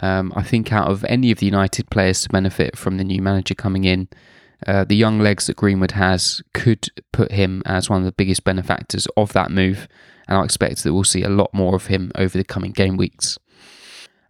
Um, 0.00 0.32
I 0.34 0.42
think 0.42 0.72
out 0.72 0.90
of 0.90 1.04
any 1.04 1.30
of 1.30 1.40
the 1.40 1.46
United 1.46 1.90
players 1.90 2.22
to 2.22 2.30
benefit 2.30 2.78
from 2.78 2.96
the 2.96 3.04
new 3.04 3.20
manager 3.20 3.54
coming 3.54 3.84
in, 3.84 4.08
uh, 4.66 4.84
the 4.84 4.96
young 4.96 5.18
legs 5.18 5.46
that 5.46 5.56
Greenwood 5.56 5.92
has 5.92 6.42
could 6.54 6.88
put 7.12 7.32
him 7.32 7.62
as 7.66 7.90
one 7.90 8.00
of 8.00 8.04
the 8.04 8.12
biggest 8.12 8.44
benefactors 8.44 9.06
of 9.16 9.32
that 9.32 9.50
move 9.50 9.88
and 10.28 10.38
I 10.38 10.44
expect 10.44 10.82
that 10.82 10.94
we'll 10.94 11.04
see 11.04 11.22
a 11.22 11.28
lot 11.28 11.52
more 11.52 11.74
of 11.74 11.86
him 11.86 12.10
over 12.14 12.38
the 12.38 12.44
coming 12.44 12.72
game 12.72 12.96
weeks. 12.96 13.38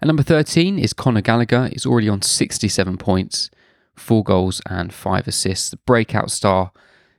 At 0.00 0.06
number 0.06 0.22
13 0.22 0.78
is 0.78 0.92
Conor 0.92 1.20
Gallagher. 1.20 1.68
He's 1.68 1.86
already 1.86 2.08
on 2.08 2.22
67 2.22 2.98
points, 2.98 3.50
4 3.94 4.24
goals 4.24 4.60
and 4.68 4.92
5 4.92 5.28
assists. 5.28 5.70
The 5.70 5.76
breakout 5.78 6.30
star 6.30 6.72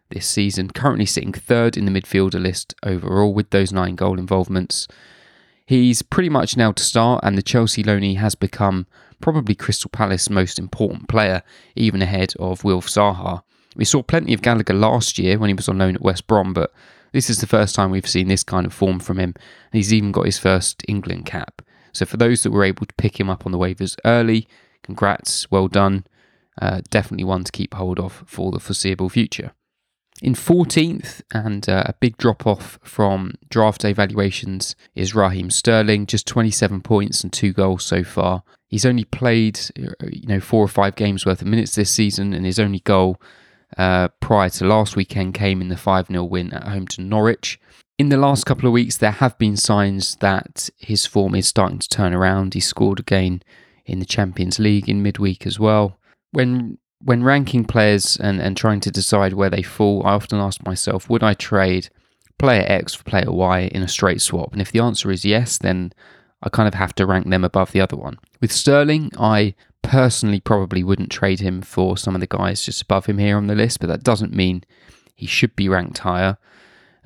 this 0.09 0.27
season, 0.27 0.69
currently 0.69 1.05
sitting 1.05 1.31
third 1.31 1.77
in 1.77 1.85
the 1.85 1.91
midfielder 1.91 2.41
list 2.41 2.75
overall 2.83 3.33
with 3.33 3.51
those 3.51 3.71
9 3.71 3.95
goal 3.95 4.19
involvements. 4.19 4.87
He's 5.65 6.01
pretty 6.01 6.29
much 6.29 6.57
now 6.57 6.73
to 6.73 6.83
start, 6.83 7.21
and 7.23 7.37
the 7.37 7.41
Chelsea 7.41 7.83
loanee 7.83 8.17
has 8.17 8.35
become 8.35 8.85
probably 9.23 9.55
Crystal 9.55 9.89
Palace's 9.89 10.29
most 10.29 10.59
important 10.59 11.07
player, 11.07 11.43
even 11.77 12.01
ahead 12.01 12.33
of 12.39 12.65
Wilf 12.65 12.87
Zaha. 12.87 13.41
We 13.73 13.85
saw 13.85 14.03
plenty 14.03 14.33
of 14.33 14.41
Gallagher 14.41 14.73
last 14.73 15.17
year 15.17 15.39
when 15.39 15.47
he 15.47 15.53
was 15.53 15.69
on 15.69 15.77
loan 15.77 15.95
at 15.95 16.01
West 16.01 16.27
Brom, 16.27 16.51
but 16.53 16.73
this 17.13 17.29
is 17.29 17.37
the 17.37 17.47
first 17.47 17.73
time 17.73 17.89
we've 17.89 18.05
seen 18.05 18.27
this 18.27 18.43
kind 18.43 18.65
of 18.65 18.73
form 18.73 18.99
from 18.99 19.19
him, 19.19 19.29
and 19.29 19.71
he's 19.71 19.93
even 19.93 20.11
got 20.11 20.25
his 20.25 20.37
first 20.37 20.83
England 20.89 21.25
cap. 21.25 21.61
So 21.93 22.05
for 22.05 22.17
those 22.17 22.43
that 22.43 22.51
were 22.51 22.65
able 22.65 22.85
to 22.85 22.93
pick 22.95 23.17
him 23.17 23.29
up 23.29 23.45
on 23.45 23.53
the 23.53 23.57
waivers 23.57 23.95
early, 24.03 24.45
congrats, 24.83 25.49
well 25.49 25.69
done. 25.69 26.05
Uh, 26.61 26.81
definitely 26.89 27.23
one 27.23 27.45
to 27.45 27.51
keep 27.53 27.75
hold 27.75 28.01
of 28.01 28.23
for 28.27 28.51
the 28.51 28.59
foreseeable 28.59 29.07
future. 29.07 29.53
In 30.23 30.35
14th, 30.35 31.21
and 31.33 31.67
uh, 31.67 31.83
a 31.85 31.93
big 31.99 32.15
drop 32.15 32.47
off 32.47 32.79
from 32.81 33.33
draft 33.49 33.81
day 33.81 33.91
valuations, 33.91 34.73
is 34.95 35.13
Raheem 35.13 35.49
Sterling, 35.49 36.05
just 36.05 36.25
27 36.27 36.79
points 36.79 37.25
and 37.25 37.33
two 37.33 37.51
goals 37.51 37.83
so 37.83 38.05
far. 38.05 38.43
He's 38.69 38.85
only 38.85 39.03
played, 39.03 39.59
uh, 39.77 39.91
you 40.09 40.25
know, 40.25 40.39
four 40.39 40.63
or 40.63 40.69
five 40.69 40.95
games 40.95 41.25
worth 41.25 41.41
of 41.41 41.47
minutes 41.47 41.75
this 41.75 41.91
season, 41.91 42.33
and 42.33 42.45
his 42.45 42.57
only 42.57 42.79
goal 42.79 43.21
uh, 43.77 44.07
prior 44.21 44.47
to 44.51 44.65
last 44.65 44.95
weekend 44.95 45.33
came 45.33 45.59
in 45.59 45.67
the 45.67 45.75
5 45.75 46.07
0 46.07 46.23
win 46.23 46.53
at 46.53 46.69
home 46.69 46.87
to 46.87 47.01
Norwich. 47.01 47.59
In 47.97 48.07
the 48.07 48.15
last 48.15 48.45
couple 48.45 48.67
of 48.67 48.73
weeks, 48.73 48.95
there 48.95 49.11
have 49.11 49.37
been 49.37 49.57
signs 49.57 50.15
that 50.21 50.69
his 50.77 51.05
form 51.05 51.35
is 51.35 51.47
starting 51.47 51.79
to 51.79 51.89
turn 51.89 52.13
around. 52.13 52.53
He 52.53 52.61
scored 52.61 53.01
again 53.01 53.43
in 53.85 53.99
the 53.99 54.05
Champions 54.05 54.57
League 54.57 54.87
in 54.87 55.03
midweek 55.03 55.45
as 55.45 55.59
well. 55.59 55.99
When 56.31 56.77
when 57.03 57.23
ranking 57.23 57.65
players 57.65 58.17
and, 58.17 58.39
and 58.39 58.55
trying 58.55 58.79
to 58.81 58.91
decide 58.91 59.33
where 59.33 59.49
they 59.49 59.61
fall, 59.61 60.05
I 60.05 60.13
often 60.13 60.39
ask 60.39 60.63
myself, 60.65 61.09
would 61.09 61.23
I 61.23 61.33
trade 61.33 61.89
player 62.37 62.65
X 62.67 62.93
for 62.93 63.03
player 63.03 63.31
Y 63.31 63.61
in 63.73 63.83
a 63.83 63.87
straight 63.87 64.21
swap? 64.21 64.53
And 64.53 64.61
if 64.61 64.71
the 64.71 64.79
answer 64.79 65.11
is 65.11 65.25
yes, 65.25 65.57
then 65.57 65.93
I 66.41 66.49
kind 66.49 66.67
of 66.67 66.73
have 66.75 66.95
to 66.95 67.05
rank 67.05 67.29
them 67.29 67.43
above 67.43 67.71
the 67.71 67.81
other 67.81 67.97
one. 67.97 68.19
With 68.41 68.51
Sterling, 68.51 69.11
I 69.19 69.55
personally 69.81 70.39
probably 70.39 70.83
wouldn't 70.83 71.11
trade 71.11 71.39
him 71.39 71.61
for 71.61 71.97
some 71.97 72.15
of 72.15 72.21
the 72.21 72.27
guys 72.27 72.63
just 72.63 72.81
above 72.81 73.05
him 73.05 73.17
here 73.17 73.37
on 73.37 73.47
the 73.47 73.55
list, 73.55 73.79
but 73.79 73.87
that 73.87 74.03
doesn't 74.03 74.33
mean 74.33 74.63
he 75.15 75.25
should 75.25 75.55
be 75.55 75.69
ranked 75.69 75.99
higher. 75.99 76.37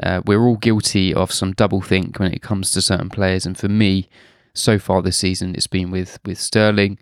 Uh, 0.02 0.22
we're 0.26 0.46
all 0.46 0.58
guilty 0.58 1.14
of 1.14 1.32
some 1.32 1.54
double 1.54 1.82
think 1.82 2.20
when 2.20 2.32
it 2.32 2.42
comes 2.42 2.70
to 2.72 2.82
certain 2.82 3.10
players, 3.10 3.46
and 3.46 3.58
for 3.58 3.68
me, 3.68 4.10
so 4.54 4.80
far 4.80 5.02
this 5.02 5.18
season, 5.18 5.56
it's 5.56 5.68
been 5.68 5.92
with 5.92 6.20
with 6.24 6.40
Sterling, 6.40 6.98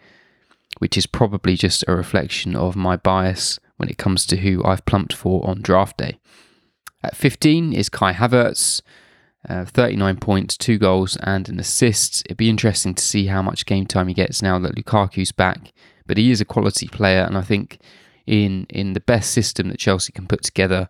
which 0.79 0.98
is 0.98 1.05
probably 1.05 1.55
just 1.55 1.84
a 1.88 1.96
reflection 1.96 2.55
of 2.55 2.75
my 2.75 2.96
bias 2.96 3.60
when 3.77 3.89
it 3.89 3.98
comes 3.98 4.25
to 4.25 4.38
who 4.38 4.63
I've 4.63 4.86
plumped 4.86 5.13
for 5.13 5.48
on 5.48 5.62
draft 5.62 5.98
day. 5.98 6.20
At 7.03 7.15
15 7.15 7.74
is 7.74 7.89
Kai 7.89 8.13
Havertz, 8.13 8.82
uh, 9.48 9.65
39 9.65 10.17
points, 10.17 10.58
two 10.58 10.77
goals, 10.77 11.17
and 11.17 11.48
an 11.50 11.60
assist. 11.60 12.24
It'd 12.25 12.38
be 12.38 12.50
interesting 12.50 12.96
to 12.96 13.03
see 13.03 13.27
how 13.27 13.41
much 13.41 13.65
game 13.65 13.86
time 13.86 14.08
he 14.08 14.13
gets 14.13 14.41
now 14.41 14.58
that 14.60 14.75
Lukaku's 14.75 15.32
back. 15.32 15.72
But 16.08 16.17
he 16.17 16.32
is 16.32 16.41
a 16.41 16.46
quality 16.46 16.88
player, 16.88 17.24
and 17.24 17.38
I 17.38 17.41
think 17.41 17.79
in 18.25 18.65
in 18.70 18.94
the 18.94 19.00
best 19.00 19.32
system 19.32 19.70
that 19.70 19.79
Chelsea 19.79 20.12
can 20.12 20.27
put 20.27 20.44
together, 20.44 20.89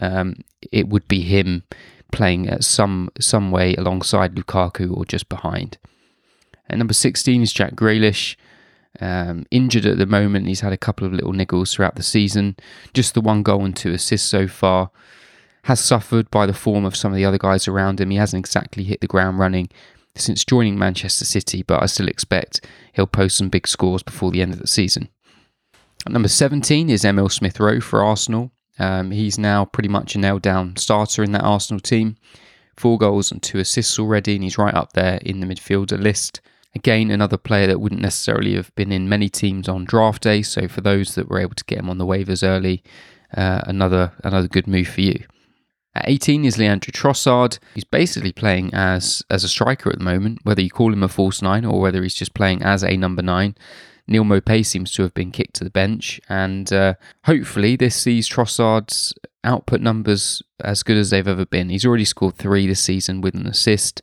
um, 0.00 0.36
it 0.72 0.88
would 0.88 1.06
be 1.08 1.20
him 1.20 1.64
playing 2.12 2.48
at 2.48 2.64
some 2.64 3.10
some 3.20 3.50
way 3.50 3.74
alongside 3.74 4.34
Lukaku 4.34 4.96
or 4.96 5.04
just 5.04 5.28
behind. 5.28 5.78
At 6.68 6.78
number 6.78 6.94
16 6.94 7.42
is 7.42 7.52
Jack 7.52 7.74
Grealish. 7.74 8.36
Um, 9.00 9.46
injured 9.50 9.86
at 9.86 9.98
the 9.98 10.06
moment, 10.06 10.46
he's 10.46 10.60
had 10.60 10.72
a 10.72 10.78
couple 10.78 11.06
of 11.06 11.12
little 11.12 11.32
niggles 11.32 11.72
throughout 11.72 11.96
the 11.96 12.02
season. 12.02 12.56
Just 12.92 13.14
the 13.14 13.20
one 13.20 13.42
goal 13.42 13.64
and 13.64 13.76
two 13.76 13.92
assists 13.92 14.28
so 14.28 14.46
far. 14.46 14.90
Has 15.64 15.80
suffered 15.80 16.30
by 16.30 16.44
the 16.46 16.52
form 16.52 16.84
of 16.84 16.94
some 16.94 17.12
of 17.12 17.16
the 17.16 17.24
other 17.24 17.38
guys 17.38 17.66
around 17.66 18.00
him. 18.00 18.10
He 18.10 18.18
hasn't 18.18 18.40
exactly 18.40 18.84
hit 18.84 19.00
the 19.00 19.06
ground 19.06 19.38
running 19.38 19.70
since 20.16 20.44
joining 20.44 20.78
Manchester 20.78 21.24
City, 21.24 21.62
but 21.62 21.82
I 21.82 21.86
still 21.86 22.08
expect 22.08 22.60
he'll 22.92 23.06
post 23.06 23.38
some 23.38 23.48
big 23.48 23.66
scores 23.66 24.02
before 24.02 24.30
the 24.30 24.42
end 24.42 24.52
of 24.52 24.60
the 24.60 24.66
season. 24.66 25.08
At 26.06 26.12
number 26.12 26.28
17 26.28 26.90
is 26.90 27.04
Emile 27.04 27.30
Smith 27.30 27.58
Rowe 27.58 27.80
for 27.80 28.04
Arsenal. 28.04 28.52
Um, 28.78 29.10
he's 29.10 29.38
now 29.38 29.64
pretty 29.64 29.88
much 29.88 30.14
a 30.14 30.18
nailed 30.18 30.42
down 30.42 30.76
starter 30.76 31.22
in 31.22 31.32
that 31.32 31.44
Arsenal 31.44 31.80
team. 31.80 32.16
Four 32.76 32.98
goals 32.98 33.30
and 33.30 33.42
two 33.42 33.58
assists 33.58 33.98
already, 33.98 34.34
and 34.34 34.44
he's 34.44 34.58
right 34.58 34.74
up 34.74 34.92
there 34.92 35.18
in 35.22 35.40
the 35.40 35.46
midfielder 35.46 36.00
list. 36.00 36.40
Again, 36.74 37.10
another 37.10 37.36
player 37.36 37.66
that 37.68 37.80
wouldn't 37.80 38.00
necessarily 38.00 38.54
have 38.54 38.74
been 38.74 38.90
in 38.90 39.08
many 39.08 39.28
teams 39.28 39.68
on 39.68 39.84
draft 39.84 40.22
day. 40.22 40.42
So 40.42 40.66
for 40.66 40.80
those 40.80 41.14
that 41.14 41.28
were 41.28 41.38
able 41.38 41.54
to 41.54 41.64
get 41.64 41.78
him 41.78 41.90
on 41.90 41.98
the 41.98 42.06
waivers 42.06 42.46
early, 42.46 42.82
uh, 43.36 43.62
another 43.66 44.12
another 44.22 44.48
good 44.48 44.66
move 44.66 44.88
for 44.88 45.00
you. 45.00 45.24
At 45.94 46.08
18 46.08 46.44
is 46.44 46.58
Leandro 46.58 46.90
Trossard. 46.90 47.58
He's 47.74 47.84
basically 47.84 48.32
playing 48.32 48.74
as 48.74 49.22
as 49.30 49.44
a 49.44 49.48
striker 49.48 49.90
at 49.90 49.98
the 49.98 50.04
moment, 50.04 50.40
whether 50.42 50.62
you 50.62 50.70
call 50.70 50.92
him 50.92 51.02
a 51.02 51.08
false 51.08 51.40
nine 51.40 51.64
or 51.64 51.80
whether 51.80 52.02
he's 52.02 52.14
just 52.14 52.34
playing 52.34 52.62
as 52.62 52.82
a 52.82 52.96
number 52.96 53.22
nine. 53.22 53.54
Neal 54.06 54.24
Maupay 54.24 54.66
seems 54.66 54.92
to 54.92 55.02
have 55.02 55.14
been 55.14 55.30
kicked 55.30 55.54
to 55.54 55.64
the 55.64 55.70
bench, 55.70 56.20
and 56.28 56.70
uh, 56.72 56.94
hopefully 57.24 57.74
this 57.76 57.96
sees 57.96 58.28
Trossard's 58.28 59.14
output 59.44 59.80
numbers 59.80 60.42
as 60.62 60.82
good 60.82 60.96
as 60.96 61.10
they've 61.10 61.26
ever 61.26 61.46
been. 61.46 61.70
He's 61.70 61.86
already 61.86 62.04
scored 62.04 62.36
three 62.36 62.66
this 62.66 62.82
season 62.82 63.22
with 63.22 63.34
an 63.34 63.46
assist, 63.46 64.02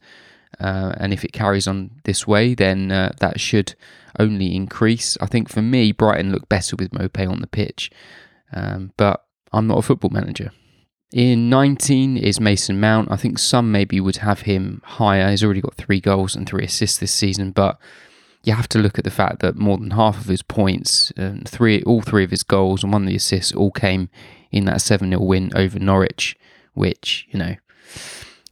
uh, 0.60 0.94
and 0.98 1.14
if 1.14 1.24
it 1.24 1.34
carries 1.34 1.68
on 1.68 1.92
this 2.04 2.28
way, 2.28 2.54
then 2.54 2.92
uh, 2.92 3.12
that 3.20 3.40
should 3.40 3.76
only 4.20 4.56
increase. 4.56 5.18
I 5.22 5.26
think 5.26 5.50
for 5.50 5.62
me, 5.62 5.92
Brighton 5.92 6.32
look 6.32 6.50
better 6.50 6.76
with 6.76 6.92
Maupay 6.92 7.30
on 7.30 7.42
the 7.42 7.48
pitch, 7.48 7.92
um, 8.54 8.92
but 8.98 9.26
I'm 9.54 9.68
not 9.68 9.80
a 9.80 9.82
football 9.82 10.12
manager. 10.12 10.52
In 11.14 11.50
19 11.50 12.16
is 12.16 12.40
Mason 12.40 12.80
Mount. 12.80 13.12
I 13.12 13.18
think 13.18 13.38
some 13.38 13.72
maybe 13.72 14.00
would 14.00 14.18
have 14.18 14.42
him 14.42 14.82
higher. 14.86 15.30
He's 15.30 15.44
already 15.44 15.60
got 15.60 15.76
three 15.76 16.00
goals 16.00 16.36
and 16.36 16.48
three 16.48 16.64
assists 16.64 16.98
this 17.00 17.12
season, 17.12 17.52
but 17.52 17.78
you 18.44 18.54
have 18.54 18.70
to 18.70 18.80
look 18.80 18.98
at 18.98 19.04
the 19.04 19.12
fact 19.12 19.42
that 19.42 19.58
more 19.58 19.78
than 19.78 19.92
half 19.92 20.20
of 20.20 20.28
his 20.28 20.42
points, 20.42 21.12
and 21.18 21.48
three, 21.48 21.84
all 21.84 22.02
three 22.02 22.24
of 22.24 22.32
his 22.32 22.44
goals, 22.44 22.84
and 22.84 22.94
one 22.94 23.04
of 23.04 23.10
the 23.10 23.16
assists 23.16 23.52
all 23.52 23.72
came 23.72 24.10
in 24.52 24.66
that 24.66 24.82
7 24.82 25.10
0 25.10 25.22
win 25.22 25.52
over 25.56 25.80
Norwich, 25.80 26.38
which, 26.74 27.28
you 27.30 27.38
know, 27.38 27.56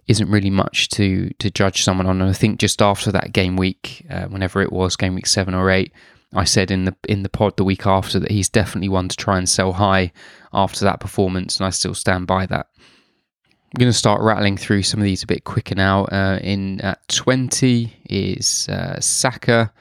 isn't 0.10 0.30
really 0.30 0.50
much 0.50 0.90
to 0.90 1.30
to 1.38 1.52
judge 1.52 1.84
someone 1.84 2.08
on. 2.08 2.20
And 2.20 2.30
I 2.30 2.34
think 2.34 2.60
just 2.60 2.82
after 2.82 3.12
that 3.12 3.32
game 3.32 3.56
week, 3.56 4.06
uh, 4.10 4.26
whenever 4.26 4.62
it 4.62 4.74
was, 4.74 4.96
game 4.96 5.14
week 5.14 5.28
seven 5.28 5.54
or 5.54 5.70
eight, 5.70 5.94
I 6.34 6.44
said 6.44 6.72
in 6.72 6.86
the 6.86 6.96
in 7.08 7.22
the 7.22 7.30
pod 7.30 7.56
the 7.56 7.64
week 7.64 7.86
after 7.86 8.20
that 8.20 8.32
he's 8.32 8.50
definitely 8.50 8.90
one 8.90 9.08
to 9.08 9.16
try 9.16 9.38
and 9.38 9.48
sell 9.48 9.74
high 9.74 10.12
after 10.52 10.84
that 10.84 11.00
performance, 11.00 11.58
and 11.58 11.68
I 11.68 11.70
still 11.70 11.94
stand 11.94 12.26
by 12.26 12.48
that. 12.48 12.68
I'm 12.78 13.78
going 13.78 13.92
to 13.92 13.98
start 13.98 14.24
rattling 14.24 14.58
through 14.58 14.82
some 14.82 15.00
of 15.00 15.04
these 15.04 15.22
a 15.22 15.28
bit 15.28 15.44
quicker 15.44 15.76
now. 15.76 16.06
Uh, 16.06 16.40
in 16.42 16.82
at 16.82 17.08
20 17.08 18.02
is 18.10 18.68
uh, 18.68 19.00
Saka. 19.00 19.72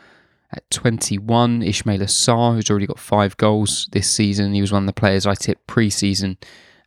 At 0.50 0.70
21, 0.70 1.60
Ismaila 1.60 2.04
Sarr, 2.04 2.54
who's 2.54 2.70
already 2.70 2.86
got 2.86 2.98
five 2.98 3.36
goals 3.36 3.86
this 3.92 4.08
season. 4.08 4.54
He 4.54 4.62
was 4.62 4.72
one 4.72 4.84
of 4.84 4.86
the 4.86 4.94
players 4.94 5.26
I 5.26 5.34
tipped 5.34 5.66
pre-season, 5.66 6.38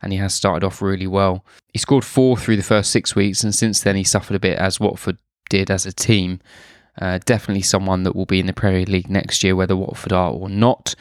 and 0.02 0.12
he 0.12 0.18
has 0.18 0.34
started 0.34 0.66
off 0.66 0.82
really 0.82 1.06
well. 1.06 1.44
He 1.72 1.78
scored 1.78 2.04
four 2.04 2.36
through 2.36 2.56
the 2.56 2.62
first 2.62 2.90
six 2.90 3.14
weeks, 3.14 3.42
and 3.42 3.54
since 3.54 3.80
then 3.80 3.96
he 3.96 4.04
suffered 4.04 4.36
a 4.36 4.40
bit 4.40 4.58
as 4.58 4.80
Watford 4.80 5.18
did 5.48 5.70
as 5.70 5.86
a 5.86 5.92
team. 5.92 6.40
Uh, 7.00 7.18
definitely 7.24 7.62
someone 7.62 8.02
that 8.02 8.14
will 8.14 8.26
be 8.26 8.40
in 8.40 8.46
the 8.46 8.52
Premier 8.52 8.84
League 8.84 9.08
next 9.08 9.42
year, 9.42 9.56
whether 9.56 9.76
Watford 9.76 10.12
are 10.12 10.30
or 10.30 10.50
not. 10.50 10.94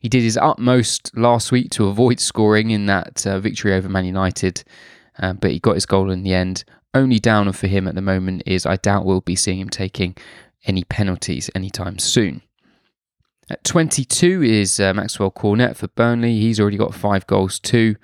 He 0.00 0.08
did 0.10 0.22
his 0.22 0.36
utmost 0.36 1.16
last 1.16 1.50
week 1.50 1.70
to 1.70 1.86
avoid 1.86 2.20
scoring 2.20 2.70
in 2.70 2.84
that 2.86 3.26
uh, 3.26 3.40
victory 3.40 3.72
over 3.72 3.88
Man 3.88 4.04
United 4.04 4.62
um, 5.18 5.38
but 5.40 5.50
he 5.50 5.58
got 5.58 5.74
his 5.74 5.86
goal 5.86 6.10
in 6.10 6.22
the 6.22 6.34
end. 6.34 6.64
Only 6.92 7.18
down 7.18 7.50
for 7.52 7.66
him 7.66 7.88
at 7.88 7.94
the 7.94 8.02
moment 8.02 8.42
is 8.46 8.66
I 8.66 8.76
doubt 8.76 9.04
we'll 9.04 9.20
be 9.20 9.36
seeing 9.36 9.60
him 9.60 9.68
taking 9.68 10.16
any 10.66 10.84
penalties 10.84 11.50
anytime 11.54 11.98
soon. 11.98 12.42
At 13.50 13.64
22 13.64 14.42
is 14.42 14.80
uh, 14.80 14.94
Maxwell 14.94 15.30
Cornet 15.30 15.76
for 15.76 15.88
Burnley. 15.88 16.38
He's 16.40 16.58
already 16.58 16.76
got 16.76 16.94
five 16.94 17.26
goals 17.26 17.58
too. 17.58 17.96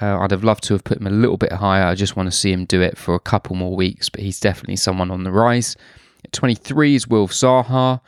Uh, 0.00 0.18
I'd 0.18 0.30
have 0.30 0.44
loved 0.44 0.64
to 0.64 0.74
have 0.74 0.84
put 0.84 0.98
him 0.98 1.06
a 1.06 1.10
little 1.10 1.36
bit 1.36 1.52
higher. 1.52 1.84
I 1.84 1.94
just 1.94 2.16
want 2.16 2.26
to 2.26 2.36
see 2.36 2.52
him 2.52 2.64
do 2.64 2.80
it 2.80 2.96
for 2.96 3.14
a 3.14 3.20
couple 3.20 3.54
more 3.54 3.76
weeks, 3.76 4.08
but 4.08 4.20
he's 4.20 4.40
definitely 4.40 4.76
someone 4.76 5.10
on 5.10 5.24
the 5.24 5.32
rise. 5.32 5.76
At 6.24 6.32
23 6.32 6.94
is 6.94 7.06
Wilf 7.06 7.32
Zaha, 7.32 8.00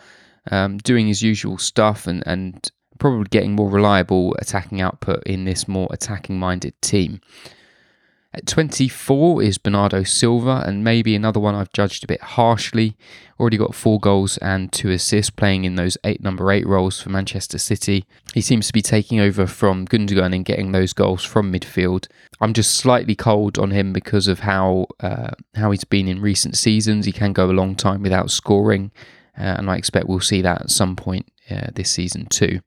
um, 0.51 0.79
doing 0.79 1.07
his 1.07 1.23
usual 1.23 1.59
stuff 1.59 2.07
and, 2.07 2.23
and 2.27 2.71
probably 2.99 3.27
getting 3.29 3.53
more 3.53 3.69
reliable 3.69 4.35
attacking 4.39 4.81
output 4.81 5.23
in 5.25 5.45
this 5.45 5.69
more 5.69 5.89
attacking 5.91 6.39
minded 6.39 6.81
team. 6.81 7.21
At 8.35 8.47
24 8.47 9.43
is 9.43 9.57
Bernardo 9.57 10.03
Silva, 10.03 10.63
and 10.67 10.85
maybe 10.85 11.15
another 11.15 11.41
one 11.41 11.55
I've 11.55 11.73
judged 11.73 12.05
a 12.05 12.07
bit 12.07 12.21
harshly. 12.21 12.97
Already 13.41 13.57
got 13.57 13.75
four 13.75 13.99
goals 13.99 14.37
and 14.39 14.71
two 14.71 14.91
assists 14.91 15.31
playing 15.31 15.65
in 15.65 15.77
those 15.77 15.97
eight 16.05 16.23
number 16.23 16.53
eight 16.53 16.67
roles 16.67 17.01
for 17.01 17.09
Manchester 17.09 17.57
City. 17.57 18.05
He 18.35 18.43
seems 18.43 18.67
to 18.67 18.73
be 18.73 18.83
taking 18.83 19.21
over 19.21 19.47
from 19.47 19.87
Gundogan 19.87 20.35
and 20.35 20.45
getting 20.45 20.73
those 20.73 20.93
goals 20.93 21.25
from 21.25 21.53
midfield. 21.53 22.09
I'm 22.41 22.53
just 22.53 22.75
slightly 22.75 23.15
cold 23.15 23.59
on 23.59 23.71
him 23.71 23.93
because 23.93 24.29
of 24.29 24.41
how 24.41 24.87
uh, 25.01 25.31
how 25.55 25.71
he's 25.71 25.85
been 25.85 26.09
in 26.09 26.21
recent 26.21 26.57
seasons. 26.57 27.07
He 27.07 27.13
can 27.13 27.33
go 27.33 27.51
a 27.51 27.53
long 27.53 27.75
time 27.75 28.03
without 28.03 28.31
scoring, 28.31 28.91
uh, 29.39 29.57
and 29.59 29.71
I 29.71 29.77
expect 29.77 30.09
we'll 30.09 30.21
see 30.21 30.43
that 30.43 30.63
at 30.63 30.71
some 30.71 30.95
point 30.97 31.31
uh, 31.51 31.69
this 31.75 31.91
season 31.91 32.27
too. 32.27 32.61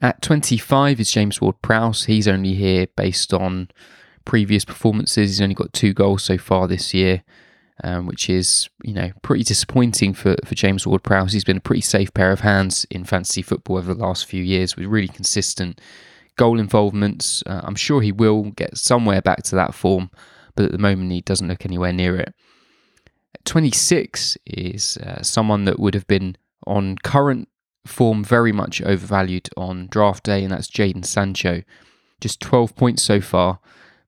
At 0.00 0.22
25 0.22 1.00
is 1.00 1.10
James 1.12 1.40
Ward 1.40 1.60
Prowse. 1.62 2.04
He's 2.04 2.28
only 2.28 2.54
here 2.54 2.86
based 2.96 3.34
on 3.34 3.68
previous 4.24 4.64
performances. 4.64 5.30
He's 5.30 5.40
only 5.40 5.54
got 5.54 5.72
two 5.72 5.92
goals 5.92 6.22
so 6.22 6.38
far 6.38 6.68
this 6.68 6.94
year, 6.94 7.22
um, 7.82 8.06
which 8.06 8.28
is 8.28 8.68
you 8.82 8.94
know 8.94 9.12
pretty 9.22 9.44
disappointing 9.44 10.14
for 10.14 10.36
for 10.44 10.54
James 10.54 10.86
Ward-Prowse. 10.86 11.32
He's 11.32 11.44
been 11.44 11.58
a 11.58 11.60
pretty 11.60 11.82
safe 11.82 12.12
pair 12.14 12.32
of 12.32 12.40
hands 12.40 12.86
in 12.90 13.04
fantasy 13.04 13.42
football 13.42 13.78
over 13.78 13.94
the 13.94 14.02
last 14.02 14.26
few 14.26 14.42
years 14.42 14.76
with 14.76 14.86
really 14.86 15.08
consistent 15.08 15.80
goal 16.36 16.58
involvements. 16.58 17.42
Uh, 17.46 17.60
I'm 17.64 17.74
sure 17.74 18.00
he 18.00 18.12
will 18.12 18.44
get 18.52 18.76
somewhere 18.76 19.20
back 19.20 19.42
to 19.44 19.56
that 19.56 19.74
form, 19.74 20.10
but 20.54 20.64
at 20.66 20.72
the 20.72 20.78
moment 20.78 21.12
he 21.12 21.20
doesn't 21.20 21.48
look 21.48 21.64
anywhere 21.64 21.92
near 21.92 22.16
it. 22.16 22.34
26 23.44 24.36
is 24.46 24.96
uh, 24.98 25.22
someone 25.22 25.64
that 25.64 25.78
would 25.78 25.94
have 25.94 26.06
been 26.06 26.36
on 26.66 26.96
current 26.96 27.48
form 27.86 28.22
very 28.22 28.52
much 28.52 28.82
overvalued 28.82 29.48
on 29.56 29.88
draft 29.88 30.24
day, 30.24 30.42
and 30.42 30.52
that's 30.52 30.68
Jadon 30.68 31.04
Sancho. 31.04 31.62
Just 32.20 32.40
12 32.40 32.76
points 32.76 33.02
so 33.02 33.20
far, 33.20 33.60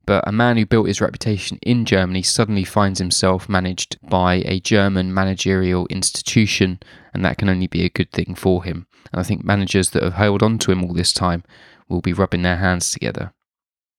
but 0.07 0.27
a 0.27 0.33
man 0.33 0.57
who 0.57 0.67
built 0.67 0.89
his 0.89 1.01
reputation 1.01 1.59
in 1.63 1.85
Germany 1.85 2.23
suddenly 2.23 2.65
finds 2.65 2.99
himself 2.99 3.49
managed 3.49 3.99
by 4.09 4.43
a 4.45 4.61
German 4.61 5.15
managerial 5.15 5.87
institution, 5.87 6.81
and 7.15 7.25
that 7.25 7.39
can 7.39 7.49
only 7.49 7.67
be 7.67 7.85
a 7.85 7.91
good 7.91 8.11
thing 8.13 8.35
for 8.35 8.65
him. 8.65 8.87
And 9.13 9.21
I 9.21 9.23
think 9.23 9.45
managers 9.45 9.91
that 9.91 10.03
have 10.03 10.15
held 10.15 10.43
on 10.43 10.59
to 10.59 10.73
him 10.73 10.85
all 10.85 10.95
this 10.95 11.13
time 11.13 11.45
will 11.89 12.01
be 12.01 12.13
rubbing 12.13 12.43
their 12.43 12.57
hands 12.57 12.91
together. 12.91 13.33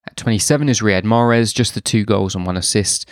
At 0.06 0.18
27 0.18 0.68
is 0.70 0.82
Riyad 0.82 1.04
Mahrez, 1.04 1.54
just 1.54 1.76
the 1.76 1.82
two 1.82 2.04
goals 2.04 2.36
and 2.36 2.46
one 2.46 2.58
assist. 2.58 3.10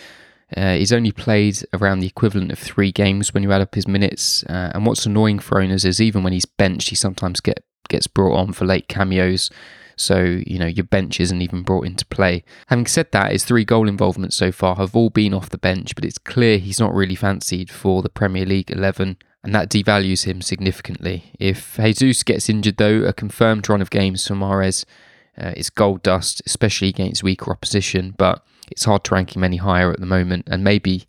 Uh, 0.54 0.74
he's 0.74 0.92
only 0.92 1.12
played 1.12 1.64
around 1.72 2.00
the 2.00 2.06
equivalent 2.06 2.52
of 2.52 2.58
three 2.58 2.92
games 2.92 3.32
when 3.32 3.42
you 3.42 3.52
add 3.52 3.62
up 3.62 3.74
his 3.74 3.88
minutes. 3.88 4.44
Uh, 4.44 4.70
and 4.74 4.84
what's 4.84 5.06
annoying 5.06 5.38
for 5.38 5.60
owners 5.60 5.84
is 5.84 6.00
even 6.00 6.22
when 6.22 6.34
he's 6.34 6.44
benched, 6.44 6.90
he 6.90 6.96
sometimes 6.96 7.40
get 7.40 7.64
gets 7.88 8.06
brought 8.06 8.36
on 8.36 8.52
for 8.52 8.64
late 8.64 8.88
cameos. 8.88 9.50
So, 9.96 10.40
you 10.46 10.58
know, 10.58 10.66
your 10.66 10.84
bench 10.84 11.20
isn't 11.20 11.42
even 11.42 11.62
brought 11.62 11.86
into 11.86 12.06
play. 12.06 12.44
Having 12.68 12.86
said 12.86 13.12
that, 13.12 13.32
his 13.32 13.44
three 13.44 13.64
goal 13.64 13.88
involvements 13.88 14.36
so 14.36 14.50
far 14.50 14.76
have 14.76 14.96
all 14.96 15.10
been 15.10 15.34
off 15.34 15.50
the 15.50 15.58
bench, 15.58 15.94
but 15.94 16.04
it's 16.04 16.18
clear 16.18 16.58
he's 16.58 16.80
not 16.80 16.94
really 16.94 17.14
fancied 17.14 17.70
for 17.70 18.02
the 18.02 18.08
Premier 18.08 18.46
League 18.46 18.70
11, 18.70 19.16
and 19.44 19.54
that 19.54 19.68
devalues 19.68 20.24
him 20.24 20.40
significantly. 20.40 21.24
If 21.38 21.76
Jesus 21.76 22.22
gets 22.22 22.48
injured, 22.48 22.78
though, 22.78 23.02
a 23.02 23.12
confirmed 23.12 23.68
run 23.68 23.82
of 23.82 23.90
games 23.90 24.26
for 24.26 24.34
Mahrez 24.34 24.84
uh, 25.38 25.52
is 25.56 25.70
gold 25.70 26.02
dust, 26.02 26.42
especially 26.46 26.88
against 26.88 27.22
weaker 27.22 27.50
opposition, 27.50 28.14
but 28.16 28.44
it's 28.70 28.84
hard 28.84 29.04
to 29.04 29.14
rank 29.14 29.36
him 29.36 29.44
any 29.44 29.58
higher 29.58 29.92
at 29.92 30.00
the 30.00 30.06
moment, 30.06 30.48
and 30.50 30.64
maybe 30.64 31.06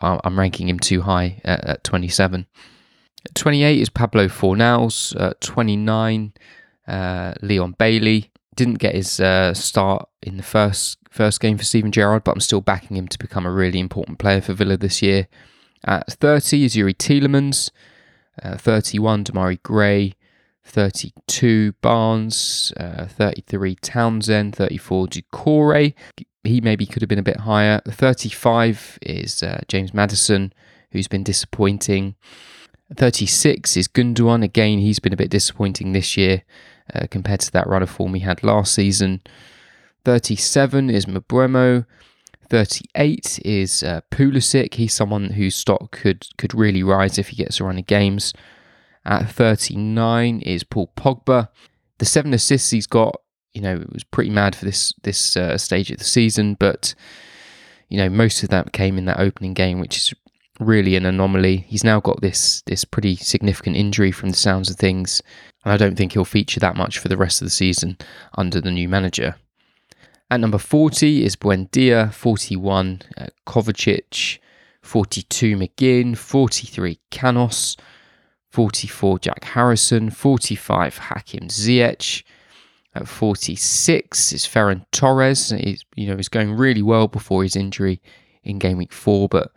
uh, 0.00 0.18
I'm 0.24 0.38
ranking 0.38 0.68
him 0.68 0.78
too 0.78 1.02
high 1.02 1.40
at, 1.44 1.64
at 1.64 1.84
27. 1.84 2.46
28 3.34 3.80
is 3.80 3.88
Pablo 3.88 4.26
Fornals. 4.26 5.18
Uh, 5.18 5.34
29, 5.40 6.32
uh, 6.86 7.34
Leon 7.40 7.74
Bailey. 7.78 8.30
Didn't 8.54 8.78
get 8.78 8.94
his 8.94 9.18
uh, 9.18 9.54
start 9.54 10.08
in 10.22 10.36
the 10.36 10.42
first 10.42 10.98
first 11.10 11.40
game 11.40 11.56
for 11.56 11.64
Steven 11.64 11.92
Gerrard, 11.92 12.24
but 12.24 12.32
I'm 12.32 12.40
still 12.40 12.60
backing 12.60 12.96
him 12.96 13.08
to 13.08 13.18
become 13.18 13.46
a 13.46 13.50
really 13.50 13.78
important 13.78 14.18
player 14.18 14.40
for 14.40 14.52
Villa 14.52 14.76
this 14.76 15.00
year. 15.00 15.28
At 15.84 16.12
30 16.12 16.64
is 16.64 16.74
Youri 16.74 16.94
Tielemans. 16.94 17.70
Uh, 18.42 18.56
31, 18.56 19.24
Demarai 19.24 19.62
Gray. 19.62 20.14
32, 20.64 21.72
Barnes. 21.82 22.72
Uh, 22.76 23.06
33, 23.06 23.76
Townsend. 23.76 24.56
34, 24.56 25.06
Doucouré. 25.06 25.94
He 26.42 26.60
maybe 26.60 26.86
could 26.86 27.02
have 27.02 27.08
been 27.08 27.18
a 27.18 27.22
bit 27.22 27.40
higher. 27.40 27.80
35 27.88 28.98
is 29.02 29.42
uh, 29.42 29.60
James 29.68 29.94
Maddison, 29.94 30.52
who's 30.90 31.08
been 31.08 31.22
disappointing. 31.22 32.16
36 32.96 33.76
is 33.76 33.88
Gundogan. 33.88 34.44
Again, 34.44 34.78
he's 34.78 34.98
been 34.98 35.12
a 35.12 35.16
bit 35.16 35.30
disappointing 35.30 35.92
this 35.92 36.16
year 36.16 36.42
uh, 36.94 37.06
compared 37.10 37.40
to 37.40 37.52
that 37.52 37.66
run 37.66 37.82
of 37.82 37.90
form 37.90 38.14
he 38.14 38.20
had 38.20 38.42
last 38.42 38.74
season. 38.74 39.20
37 40.04 40.90
is 40.90 41.06
Mbeumo. 41.06 41.86
38 42.48 43.40
is 43.44 43.82
uh, 43.82 44.00
Pulisic. 44.10 44.74
He's 44.74 44.92
someone 44.92 45.30
whose 45.30 45.56
stock 45.56 45.90
could 45.90 46.26
could 46.36 46.54
really 46.54 46.82
rise 46.82 47.18
if 47.18 47.28
he 47.28 47.36
gets 47.36 47.60
a 47.60 47.64
run 47.64 47.78
of 47.78 47.86
games. 47.86 48.32
At 49.04 49.30
39 49.30 50.40
is 50.40 50.64
Paul 50.64 50.90
Pogba. 50.96 51.48
The 51.98 52.04
seven 52.04 52.34
assists 52.34 52.70
he's 52.70 52.86
got, 52.86 53.16
you 53.52 53.60
know, 53.60 53.76
it 53.76 53.92
was 53.92 54.04
pretty 54.04 54.30
mad 54.30 54.54
for 54.54 54.64
this 54.64 54.92
this 55.02 55.36
uh, 55.36 55.58
stage 55.58 55.90
of 55.90 55.98
the 55.98 56.04
season, 56.04 56.54
but 56.54 56.94
you 57.88 57.98
know, 57.98 58.08
most 58.08 58.42
of 58.42 58.50
that 58.50 58.72
came 58.72 58.98
in 58.98 59.04
that 59.06 59.20
opening 59.20 59.54
game, 59.54 59.80
which 59.80 59.96
is 59.96 60.14
really 60.60 60.96
an 60.96 61.06
anomaly. 61.06 61.58
He's 61.68 61.84
now 61.84 62.00
got 62.00 62.20
this 62.20 62.62
this 62.66 62.84
pretty 62.84 63.16
significant 63.16 63.76
injury 63.76 64.12
from 64.12 64.30
the 64.30 64.36
sounds 64.36 64.70
of 64.70 64.76
things, 64.76 65.22
and 65.64 65.72
I 65.72 65.76
don't 65.76 65.96
think 65.96 66.12
he'll 66.12 66.24
feature 66.24 66.60
that 66.60 66.76
much 66.76 66.98
for 66.98 67.08
the 67.08 67.16
rest 67.16 67.40
of 67.40 67.46
the 67.46 67.50
season 67.50 67.98
under 68.36 68.60
the 68.60 68.70
new 68.70 68.88
manager. 68.88 69.36
At 70.30 70.40
number 70.40 70.58
40 70.58 71.24
is 71.24 71.36
Buendia, 71.36 72.12
41 72.12 73.02
uh, 73.18 73.26
Kovacic, 73.46 74.38
42 74.82 75.56
McGinn, 75.56 76.16
43 76.16 76.98
Canos, 77.10 77.76
44 78.50 79.18
Jack 79.18 79.44
Harrison, 79.44 80.10
45 80.10 80.98
Hakim 80.98 81.48
Ziyech. 81.48 82.22
At 82.96 83.08
46 83.08 84.32
is 84.32 84.46
Ferran 84.46 84.86
Torres. 84.92 85.50
He's, 85.50 85.84
you 85.96 86.06
know, 86.06 86.16
he's 86.16 86.28
going 86.28 86.52
really 86.52 86.82
well 86.82 87.08
before 87.08 87.42
his 87.42 87.56
injury 87.56 88.00
in 88.44 88.60
game 88.60 88.78
week 88.78 88.92
four, 88.92 89.28
but 89.28 89.50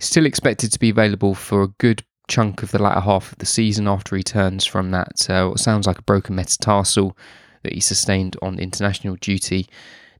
Still 0.00 0.26
expected 0.26 0.72
to 0.72 0.78
be 0.78 0.90
available 0.90 1.34
for 1.34 1.62
a 1.62 1.68
good 1.68 2.04
chunk 2.28 2.62
of 2.62 2.70
the 2.70 2.80
latter 2.80 3.00
half 3.00 3.32
of 3.32 3.38
the 3.38 3.46
season 3.46 3.88
after 3.88 4.14
he 4.14 4.22
turns 4.22 4.64
from 4.64 4.90
that 4.90 5.28
uh, 5.30 5.48
what 5.48 5.58
sounds 5.58 5.86
like 5.86 5.98
a 5.98 6.02
broken 6.02 6.36
metatarsal 6.36 7.16
that 7.62 7.72
he 7.72 7.80
sustained 7.80 8.36
on 8.42 8.58
international 8.58 9.16
duty. 9.16 9.66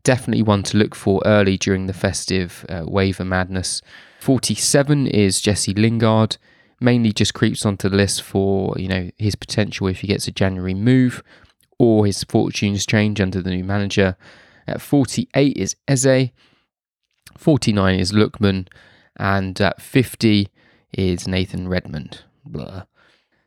Definitely 0.03 0.43
one 0.43 0.63
to 0.65 0.79
look 0.79 0.95
for 0.95 1.23
early 1.27 1.59
during 1.59 1.87
the 1.87 1.93
festive 1.93 2.65
uh, 2.69 2.85
waiver 2.87 3.25
madness. 3.25 3.83
47 4.21 5.07
is 5.07 5.41
Jesse 5.41 5.75
Lingard. 5.75 6.39
Mainly 6.81 7.13
just 7.13 7.35
creeps 7.35 7.67
onto 7.67 7.89
the 7.89 7.97
list 7.97 8.23
for 8.23 8.75
you 8.79 8.89
know 8.89 9.11
his 9.19 9.35
potential 9.35 9.87
if 9.89 10.01
he 10.01 10.07
gets 10.07 10.27
a 10.29 10.33
January 10.33 10.75
move 10.75 11.23
or 11.79 12.07
his 12.07 12.25
fortunes 12.25 12.87
change 12.87 13.21
under 13.21 13.41
the 13.43 13.51
new 13.51 13.65
manager. 13.65 14.17
At 14.67 14.81
48 14.81 15.57
is 15.57 15.77
Eze. 15.87 16.31
49 17.37 17.99
is 17.99 18.13
Lookman 18.13 18.67
and 19.19 19.61
at 19.61 19.81
50 19.81 20.49
is 20.93 21.29
Nathan 21.29 21.69
Redmond. 21.69 22.23
Blah. 22.45 22.85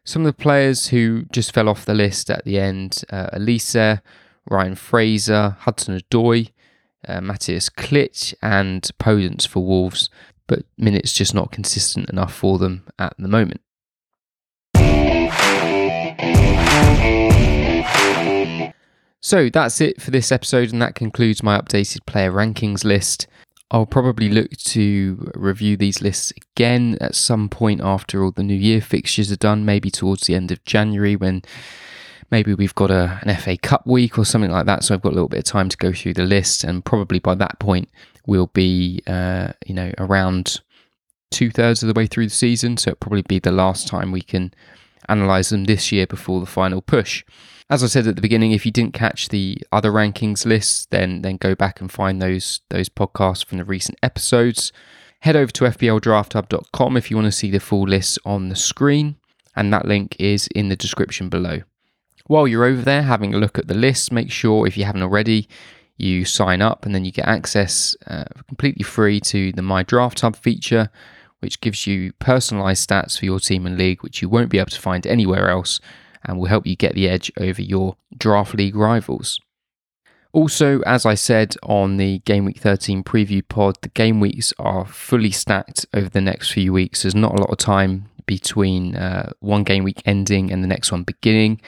Some 0.03 0.25
of 0.25 0.35
the 0.35 0.41
players 0.41 0.87
who 0.87 1.25
just 1.31 1.53
fell 1.53 1.69
off 1.69 1.85
the 1.85 1.93
list 1.93 2.29
at 2.29 2.43
the 2.43 2.59
end 2.59 3.03
uh, 3.11 3.29
Olise, 3.33 4.01
Ryan 4.49 4.75
Fraser, 4.75 5.55
Hudson 5.59 5.99
Odoi, 5.99 6.51
uh, 7.07 7.21
Matthias 7.21 7.69
Klich, 7.69 8.33
and 8.41 8.89
Podence 8.99 9.47
for 9.47 9.63
Wolves, 9.63 10.09
but 10.47 10.65
minutes 10.77 11.13
just 11.13 11.33
not 11.33 11.51
consistent 11.51 12.09
enough 12.09 12.33
for 12.33 12.57
them 12.57 12.85
at 12.99 13.13
the 13.17 13.27
moment. 13.27 13.61
So 19.23 19.49
that's 19.49 19.79
it 19.79 20.01
for 20.01 20.09
this 20.09 20.31
episode, 20.31 20.73
and 20.73 20.81
that 20.81 20.95
concludes 20.95 21.43
my 21.43 21.59
updated 21.59 22.05
player 22.07 22.31
rankings 22.31 22.83
list. 22.83 23.27
I'll 23.71 23.85
probably 23.85 24.27
look 24.27 24.51
to 24.57 25.31
review 25.33 25.77
these 25.77 26.01
lists 26.01 26.33
again 26.35 26.97
at 26.99 27.15
some 27.15 27.47
point 27.47 27.79
after 27.81 28.21
all 28.21 28.31
the 28.31 28.43
New 28.43 28.53
Year 28.53 28.81
fixtures 28.81 29.31
are 29.31 29.37
done, 29.37 29.63
maybe 29.63 29.89
towards 29.89 30.27
the 30.27 30.35
end 30.35 30.51
of 30.51 30.63
January 30.65 31.15
when 31.15 31.41
maybe 32.29 32.53
we've 32.53 32.75
got 32.75 32.91
a, 32.91 33.21
an 33.23 33.33
FA 33.37 33.57
Cup 33.57 33.87
week 33.87 34.19
or 34.19 34.25
something 34.25 34.51
like 34.51 34.65
that. 34.65 34.83
So 34.83 34.93
I've 34.93 35.01
got 35.01 35.13
a 35.13 35.15
little 35.15 35.29
bit 35.29 35.39
of 35.39 35.45
time 35.45 35.69
to 35.69 35.77
go 35.77 35.93
through 35.93 36.15
the 36.15 36.25
list, 36.25 36.65
and 36.65 36.83
probably 36.83 37.19
by 37.19 37.33
that 37.35 37.59
point 37.59 37.89
we'll 38.27 38.47
be, 38.47 39.01
uh, 39.07 39.53
you 39.65 39.73
know, 39.73 39.93
around 39.97 40.59
two 41.31 41.49
thirds 41.49 41.81
of 41.81 41.87
the 41.87 41.97
way 41.97 42.07
through 42.07 42.25
the 42.25 42.35
season. 42.35 42.75
So 42.75 42.91
it'll 42.91 42.99
probably 42.99 43.21
be 43.21 43.39
the 43.39 43.53
last 43.53 43.87
time 43.87 44.11
we 44.11 44.21
can 44.21 44.53
analyze 45.07 45.47
them 45.47 45.63
this 45.63 45.93
year 45.93 46.05
before 46.05 46.41
the 46.41 46.45
final 46.45 46.81
push. 46.81 47.23
As 47.71 47.85
I 47.85 47.87
said 47.87 48.05
at 48.05 48.17
the 48.17 48.21
beginning, 48.21 48.51
if 48.51 48.65
you 48.65 48.71
didn't 48.71 48.93
catch 48.93 49.29
the 49.29 49.57
other 49.71 49.93
rankings 49.93 50.45
lists, 50.45 50.87
then 50.87 51.21
then 51.21 51.37
go 51.37 51.55
back 51.55 51.79
and 51.79 51.89
find 51.89 52.21
those 52.21 52.59
those 52.67 52.89
podcasts 52.89 53.45
from 53.45 53.59
the 53.59 53.63
recent 53.63 53.97
episodes. 54.03 54.73
Head 55.21 55.37
over 55.37 55.53
to 55.53 55.63
fpldrafthub.com 55.63 56.97
if 56.97 57.09
you 57.09 57.15
want 57.15 57.27
to 57.27 57.31
see 57.31 57.49
the 57.49 57.61
full 57.61 57.83
list 57.83 58.19
on 58.25 58.49
the 58.49 58.57
screen, 58.57 59.15
and 59.55 59.71
that 59.71 59.85
link 59.85 60.17
is 60.19 60.47
in 60.47 60.67
the 60.67 60.75
description 60.75 61.29
below. 61.29 61.61
While 62.27 62.45
you're 62.45 62.65
over 62.65 62.81
there 62.81 63.03
having 63.03 63.33
a 63.33 63.37
look 63.37 63.57
at 63.57 63.69
the 63.69 63.73
list, 63.73 64.11
make 64.11 64.31
sure 64.31 64.67
if 64.67 64.77
you 64.77 64.83
haven't 64.83 65.03
already, 65.03 65.47
you 65.95 66.25
sign 66.25 66.61
up 66.61 66.85
and 66.85 66.93
then 66.93 67.05
you 67.05 67.13
get 67.13 67.25
access 67.25 67.95
uh, 68.05 68.25
completely 68.49 68.83
free 68.83 69.21
to 69.21 69.53
the 69.53 69.61
My 69.61 69.83
Draft 69.83 70.19
Hub 70.19 70.35
feature, 70.35 70.89
which 71.39 71.61
gives 71.61 71.87
you 71.87 72.11
personalized 72.19 72.89
stats 72.89 73.17
for 73.17 73.23
your 73.23 73.39
team 73.39 73.65
and 73.65 73.77
league, 73.77 74.03
which 74.03 74.21
you 74.21 74.27
won't 74.27 74.49
be 74.49 74.59
able 74.59 74.71
to 74.71 74.81
find 74.81 75.07
anywhere 75.07 75.49
else 75.49 75.79
and 76.25 76.37
will 76.37 76.45
help 76.45 76.65
you 76.65 76.75
get 76.75 76.93
the 76.93 77.09
edge 77.09 77.31
over 77.37 77.61
your 77.61 77.95
draft 78.17 78.53
league 78.53 78.75
rivals. 78.75 79.39
Also, 80.33 80.79
as 80.81 81.05
I 81.05 81.13
said 81.13 81.55
on 81.63 81.97
the 81.97 82.19
Game 82.19 82.45
Week 82.45 82.57
13 82.57 83.03
preview 83.03 83.45
pod, 83.45 83.77
the 83.81 83.89
game 83.89 84.21
weeks 84.21 84.53
are 84.57 84.85
fully 84.85 85.31
stacked 85.31 85.85
over 85.93 86.07
the 86.07 86.21
next 86.21 86.51
few 86.51 86.71
weeks. 86.71 87.01
There's 87.01 87.15
not 87.15 87.37
a 87.37 87.41
lot 87.41 87.49
of 87.49 87.57
time 87.57 88.09
between 88.25 88.95
uh, 88.95 89.33
one 89.39 89.63
game 89.63 89.83
week 89.83 90.01
ending 90.05 90.51
and 90.51 90.63
the 90.63 90.67
next 90.67 90.91
one 90.91 91.03
beginning, 91.03 91.59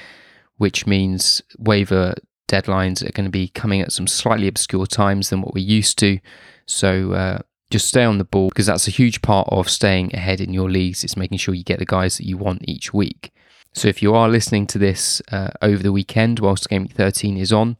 which 0.57 0.87
means 0.87 1.41
waiver 1.57 2.15
deadlines 2.47 3.01
are 3.01 3.11
going 3.11 3.25
to 3.25 3.31
be 3.31 3.49
coming 3.49 3.81
at 3.81 3.91
some 3.91 4.07
slightly 4.07 4.47
obscure 4.47 4.85
times 4.85 5.29
than 5.29 5.41
what 5.41 5.53
we're 5.53 5.59
used 5.59 5.97
to. 5.99 6.19
So 6.65 7.11
uh, 7.11 7.39
just 7.69 7.87
stay 7.87 8.03
on 8.05 8.17
the 8.17 8.23
ball 8.23 8.47
because 8.49 8.67
that's 8.67 8.87
a 8.87 8.91
huge 8.91 9.21
part 9.21 9.49
of 9.51 9.69
staying 9.69 10.15
ahead 10.15 10.39
in 10.39 10.53
your 10.53 10.69
leagues. 10.69 11.03
It's 11.03 11.17
making 11.17 11.39
sure 11.39 11.53
you 11.53 11.63
get 11.63 11.79
the 11.79 11.85
guys 11.85 12.17
that 12.17 12.27
you 12.27 12.37
want 12.37 12.63
each 12.65 12.93
week. 12.93 13.33
So 13.73 13.87
if 13.87 14.01
you 14.01 14.13
are 14.13 14.29
listening 14.29 14.67
to 14.67 14.77
this 14.77 15.21
uh, 15.31 15.49
over 15.61 15.81
the 15.81 15.91
weekend 15.91 16.39
whilst 16.39 16.69
Game 16.69 16.83
Week 16.83 16.93
13 16.93 17.37
is 17.37 17.51
on, 17.51 17.77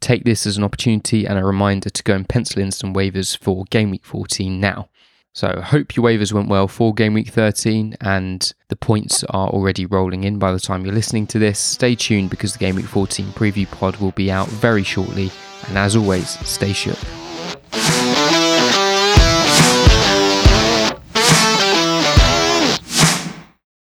take 0.00 0.24
this 0.24 0.46
as 0.46 0.56
an 0.56 0.64
opportunity 0.64 1.26
and 1.26 1.38
a 1.38 1.44
reminder 1.44 1.90
to 1.90 2.02
go 2.02 2.14
and 2.14 2.28
pencil 2.28 2.62
in 2.62 2.70
some 2.70 2.94
waivers 2.94 3.36
for 3.36 3.64
Game 3.70 3.90
Week 3.90 4.04
14 4.04 4.58
now. 4.58 4.88
So 5.34 5.60
hope 5.60 5.96
your 5.96 6.06
waivers 6.06 6.32
went 6.32 6.48
well 6.48 6.68
for 6.68 6.94
Game 6.94 7.12
Week 7.12 7.28
13 7.28 7.96
and 8.00 8.52
the 8.68 8.76
points 8.76 9.24
are 9.24 9.48
already 9.48 9.84
rolling 9.84 10.24
in 10.24 10.38
by 10.38 10.52
the 10.52 10.60
time 10.60 10.84
you're 10.84 10.94
listening 10.94 11.26
to 11.28 11.38
this. 11.38 11.58
Stay 11.58 11.94
tuned 11.94 12.30
because 12.30 12.52
the 12.52 12.58
Game 12.58 12.76
Week 12.76 12.86
14 12.86 13.26
preview 13.32 13.70
pod 13.70 13.96
will 13.96 14.12
be 14.12 14.30
out 14.30 14.48
very 14.48 14.84
shortly. 14.84 15.30
And 15.68 15.76
as 15.76 15.96
always, 15.96 16.30
stay 16.46 16.72
shook. 16.72 16.98